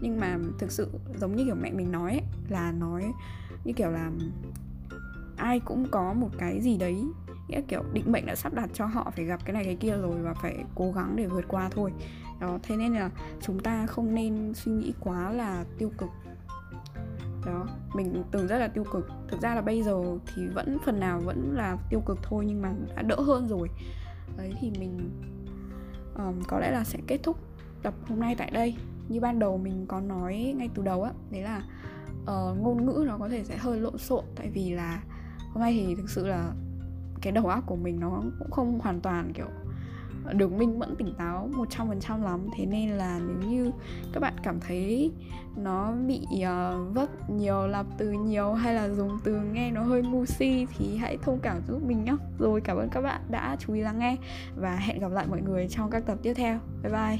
Nhưng 0.00 0.20
mà 0.20 0.38
thực 0.58 0.72
sự 0.72 0.88
giống 1.20 1.36
như 1.36 1.44
kiểu 1.44 1.54
mẹ 1.62 1.70
mình 1.70 1.92
nói 1.92 2.10
ấy, 2.10 2.22
là 2.48 2.72
nói 2.72 3.12
như 3.64 3.72
kiểu 3.72 3.90
là 3.90 4.10
ai 5.36 5.60
cũng 5.60 5.86
có 5.90 6.12
một 6.12 6.30
cái 6.38 6.60
gì 6.60 6.76
đấy. 6.76 7.04
Nghĩa 7.48 7.60
kiểu 7.68 7.82
định 7.92 8.12
mệnh 8.12 8.26
đã 8.26 8.34
sắp 8.34 8.54
đặt 8.54 8.70
cho 8.74 8.86
họ 8.86 9.12
phải 9.16 9.24
gặp 9.24 9.40
cái 9.44 9.52
này 9.52 9.64
cái 9.64 9.76
kia 9.76 9.96
rồi 9.96 10.22
và 10.22 10.34
phải 10.34 10.64
cố 10.74 10.92
gắng 10.92 11.16
để 11.16 11.26
vượt 11.26 11.44
qua 11.48 11.68
thôi. 11.70 11.92
Đó 12.40 12.58
thế 12.62 12.76
nên 12.76 12.94
là 12.94 13.10
chúng 13.40 13.60
ta 13.60 13.86
không 13.86 14.14
nên 14.14 14.52
suy 14.54 14.72
nghĩ 14.72 14.92
quá 15.00 15.30
là 15.30 15.64
tiêu 15.78 15.92
cực 15.98 16.08
đó 17.46 17.66
mình 17.94 18.24
từng 18.30 18.46
rất 18.46 18.58
là 18.58 18.68
tiêu 18.68 18.84
cực. 18.92 19.08
Thực 19.28 19.40
ra 19.40 19.54
là 19.54 19.60
bây 19.60 19.82
giờ 19.82 20.02
thì 20.34 20.48
vẫn 20.48 20.78
phần 20.84 21.00
nào 21.00 21.20
vẫn 21.20 21.54
là 21.56 21.76
tiêu 21.90 22.00
cực 22.06 22.18
thôi 22.22 22.44
nhưng 22.48 22.62
mà 22.62 22.72
đã 22.96 23.02
đỡ 23.02 23.16
hơn 23.20 23.48
rồi. 23.48 23.68
Đấy 24.36 24.54
thì 24.60 24.72
mình 24.78 25.10
um, 26.14 26.40
có 26.48 26.58
lẽ 26.58 26.70
là 26.70 26.84
sẽ 26.84 26.98
kết 27.06 27.20
thúc 27.22 27.36
tập 27.82 27.94
hôm 28.08 28.20
nay 28.20 28.34
tại 28.38 28.50
đây. 28.50 28.76
Như 29.08 29.20
ban 29.20 29.38
đầu 29.38 29.58
mình 29.58 29.86
có 29.88 30.00
nói 30.00 30.54
ngay 30.56 30.68
từ 30.74 30.82
đầu 30.82 31.02
á 31.02 31.12
đấy 31.30 31.42
là 31.42 31.62
uh, 32.22 32.58
ngôn 32.58 32.86
ngữ 32.86 33.04
nó 33.06 33.18
có 33.18 33.28
thể 33.28 33.44
sẽ 33.44 33.56
hơi 33.56 33.80
lộn 33.80 33.98
xộn. 33.98 34.24
Tại 34.36 34.50
vì 34.50 34.70
là 34.70 35.02
hôm 35.52 35.62
nay 35.62 35.72
thì 35.72 35.94
thực 35.94 36.10
sự 36.10 36.26
là 36.26 36.52
cái 37.20 37.32
đầu 37.32 37.46
óc 37.46 37.64
của 37.66 37.76
mình 37.76 38.00
nó 38.00 38.22
cũng 38.38 38.50
không 38.50 38.80
hoàn 38.80 39.00
toàn 39.00 39.32
kiểu 39.34 39.46
được 40.32 40.52
minh 40.52 40.78
mẫn 40.78 40.96
tỉnh 40.96 41.14
táo 41.14 41.50
100% 41.52 42.22
lắm. 42.22 42.48
Thế 42.56 42.66
nên 42.66 42.90
là 42.90 43.20
nếu 43.26 43.50
như 43.50 43.70
các 44.12 44.20
bạn 44.20 44.34
cảm 44.42 44.60
thấy 44.60 45.12
nó 45.56 45.92
bị 46.06 46.20
uh, 46.34 46.94
vấp 46.94 47.30
nhiều 47.30 47.66
lặp 47.66 47.86
từ 47.98 48.10
nhiều 48.10 48.52
hay 48.52 48.74
là 48.74 48.88
dùng 48.88 49.18
từ 49.24 49.40
nghe 49.52 49.70
nó 49.70 49.82
hơi 49.82 50.02
ngu 50.02 50.26
si 50.26 50.66
thì 50.78 50.96
hãy 50.96 51.16
thông 51.22 51.38
cảm 51.42 51.62
giúp 51.68 51.82
mình 51.86 52.04
nhé 52.04 52.16
Rồi 52.38 52.60
cảm 52.60 52.76
ơn 52.76 52.88
các 52.90 53.00
bạn 53.00 53.20
đã 53.28 53.56
chú 53.60 53.72
ý 53.72 53.80
lắng 53.80 53.98
nghe 53.98 54.16
và 54.56 54.76
hẹn 54.76 55.00
gặp 55.00 55.12
lại 55.12 55.26
mọi 55.30 55.42
người 55.42 55.68
trong 55.68 55.90
các 55.90 56.06
tập 56.06 56.18
tiếp 56.22 56.34
theo. 56.34 56.58
Bye 56.82 56.92
bye. 56.92 57.18